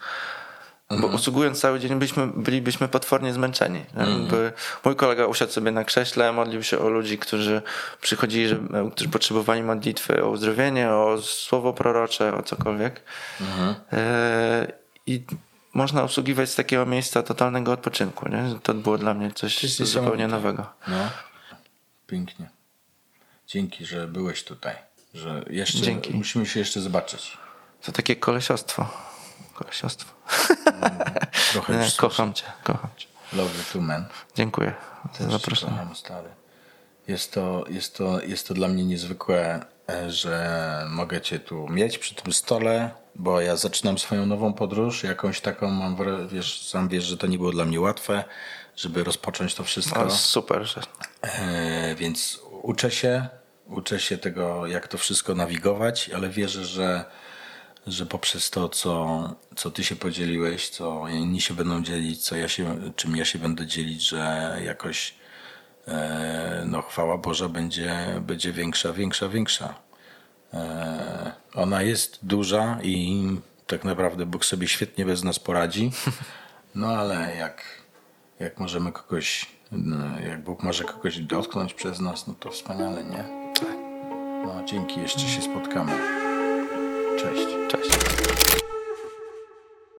Mhm. 0.91 1.11
Bo 1.11 1.17
usługując 1.17 1.61
cały 1.61 1.81
dzień 1.81 1.99
byliśmy, 1.99 2.27
bylibyśmy 2.27 2.89
potwornie 2.89 3.33
zmęczeni. 3.33 3.85
Mhm. 3.95 4.53
Mój 4.85 4.97
kolega 4.97 5.27
usiadł 5.27 5.53
sobie 5.53 5.71
na 5.71 5.85
krześle, 5.85 6.33
modlił 6.33 6.63
się 6.63 6.79
o 6.79 6.89
ludzi, 6.89 7.19
którzy 7.19 7.63
przychodzili, 8.01 8.57
którzy 8.93 9.09
potrzebowali 9.09 9.63
modlitwy 9.63 10.25
o 10.25 10.29
uzdrowienie, 10.29 10.91
o 10.91 11.19
słowo 11.23 11.73
prorocze, 11.73 12.35
o 12.35 12.43
cokolwiek. 12.43 13.01
Mhm. 13.41 13.75
E, 13.93 14.73
I 15.07 15.23
można 15.75 16.03
obsługiwać 16.03 16.51
z 16.51 16.55
takiego 16.55 16.87
miejsca 16.87 17.23
totalnego 17.23 17.73
odpoczynku. 17.73 18.29
Nie? 18.29 18.59
To 18.63 18.75
było 18.75 18.99
dla 18.99 19.15
mnie 19.15 19.33
coś 19.33 19.77
zupełnie 19.77 20.29
nowego. 20.29 20.67
No, 20.89 21.11
pięknie. 22.07 22.51
Dzięki, 23.47 23.87
że 23.87 24.09
byłeś 24.09 24.45
tutaj. 24.45 24.75
Że 25.15 25.45
jeszcze 25.51 25.81
Dzięki. 25.81 26.15
musimy 26.15 26.47
się 26.47 26.61
jeszcze 26.61 26.81
zobaczyć. 26.81 27.39
To 27.83 27.93
takie 27.93 28.17
kolesiostwo. 28.17 28.89
Kolesiostwo. 29.55 30.15
Trochę 31.53 31.77
Nie, 31.79 31.89
kocham 31.97 32.35
cię, 32.35 32.45
kocham 32.65 32.91
cię. 32.97 33.09
Love 33.33 33.59
you 33.59 33.65
too, 33.73 33.83
man. 33.83 34.05
Dziękuję 34.35 34.75
za 35.21 35.31
zaproszenie. 35.31 35.73
Kocham, 35.73 35.97
stary. 35.97 36.29
Jest 37.09 37.33
to, 37.33 37.65
jest, 37.69 37.97
to, 37.97 38.21
jest 38.23 38.49
to 38.49 38.55
dla 38.55 38.69
mnie 38.69 38.85
niezwykłe, 38.85 39.65
e, 39.91 40.11
że 40.11 40.85
mogę 40.91 41.21
cię 41.21 41.39
tu 41.39 41.69
mieć 41.69 41.99
przy 41.99 42.15
tym 42.15 42.33
stole, 42.33 42.91
bo 43.19 43.41
ja 43.41 43.57
zaczynam 43.57 43.99
swoją 43.99 44.27
nową 44.27 44.53
podróż, 44.53 45.05
jakąś 45.05 45.41
taką 45.41 45.71
mam, 45.71 45.97
wiesz, 46.29 46.67
sam 46.67 46.89
wiesz, 46.89 47.05
że 47.05 47.17
to 47.17 47.27
nie 47.27 47.39
było 47.39 47.53
dla 47.53 47.65
mnie 47.65 47.81
łatwe, 47.81 48.25
żeby 48.77 49.05
rozpocząć 49.05 49.55
to 49.55 49.65
wszystko. 49.65 50.05
No, 50.05 50.11
super, 50.11 50.65
że 50.65 50.81
E, 51.23 51.95
więc 51.95 52.41
uczę 52.63 52.91
się, 52.91 53.29
uczę 53.67 54.01
się 54.01 54.19
tego, 54.19 54.67
jak 54.67 54.89
to 54.89 54.99
wszystko 54.99 55.35
nawigować, 55.35 56.11
ale 56.15 56.29
wierzę, 56.29 56.65
że, 56.65 57.05
że 57.87 58.07
poprzez 58.07 58.51
to, 58.51 58.69
co, 58.69 59.21
co 59.57 59.71
ty 59.71 59.85
się 59.85 59.97
podzieliłeś, 59.97 60.69
co 60.69 61.09
inni 61.09 61.41
się 61.41 61.55
będą 61.55 61.83
dzielić, 61.83 62.25
co 62.25 62.37
ja 62.37 62.49
się, 62.49 62.93
czym 62.97 63.17
ja 63.17 63.25
się 63.25 63.39
będę 63.39 63.67
dzielić, 63.67 64.09
że 64.09 64.57
jakoś 64.65 65.15
e, 65.89 66.63
no 66.67 66.83
chwała 66.83 67.19
Boża 67.19 67.49
będzie, 67.49 68.21
będzie 68.21 68.53
większa, 68.53 68.93
większa, 68.93 69.29
większa. 69.29 69.88
E, 70.55 71.33
ona 71.55 71.83
jest 71.83 72.19
duża 72.23 72.79
i 72.83 73.27
tak 73.67 73.85
naprawdę 73.85 74.27
Bóg 74.27 74.45
sobie 74.45 74.69
świetnie 74.69 75.05
bez 75.05 75.25
nas 75.25 75.39
poradzi. 75.39 75.91
No 76.75 76.87
ale 76.87 77.37
jak, 77.37 77.63
jak 78.41 78.59
możemy 78.61 78.93
kogoś, 78.93 79.47
no, 79.73 80.21
jak 80.21 80.43
Bóg 80.43 80.63
może 80.63 80.85
kogoś 80.85 81.19
dotknąć 81.19 81.75
przez 81.75 82.01
nas, 82.01 82.27
no 82.27 82.35
to 82.41 82.51
wspaniale, 82.51 83.05
nie? 83.05 83.25
No 84.45 84.65
dzięki, 84.65 85.01
jeszcze 85.01 85.21
się 85.21 85.43
spotkamy. 85.43 85.93
Cześć. 87.19 87.49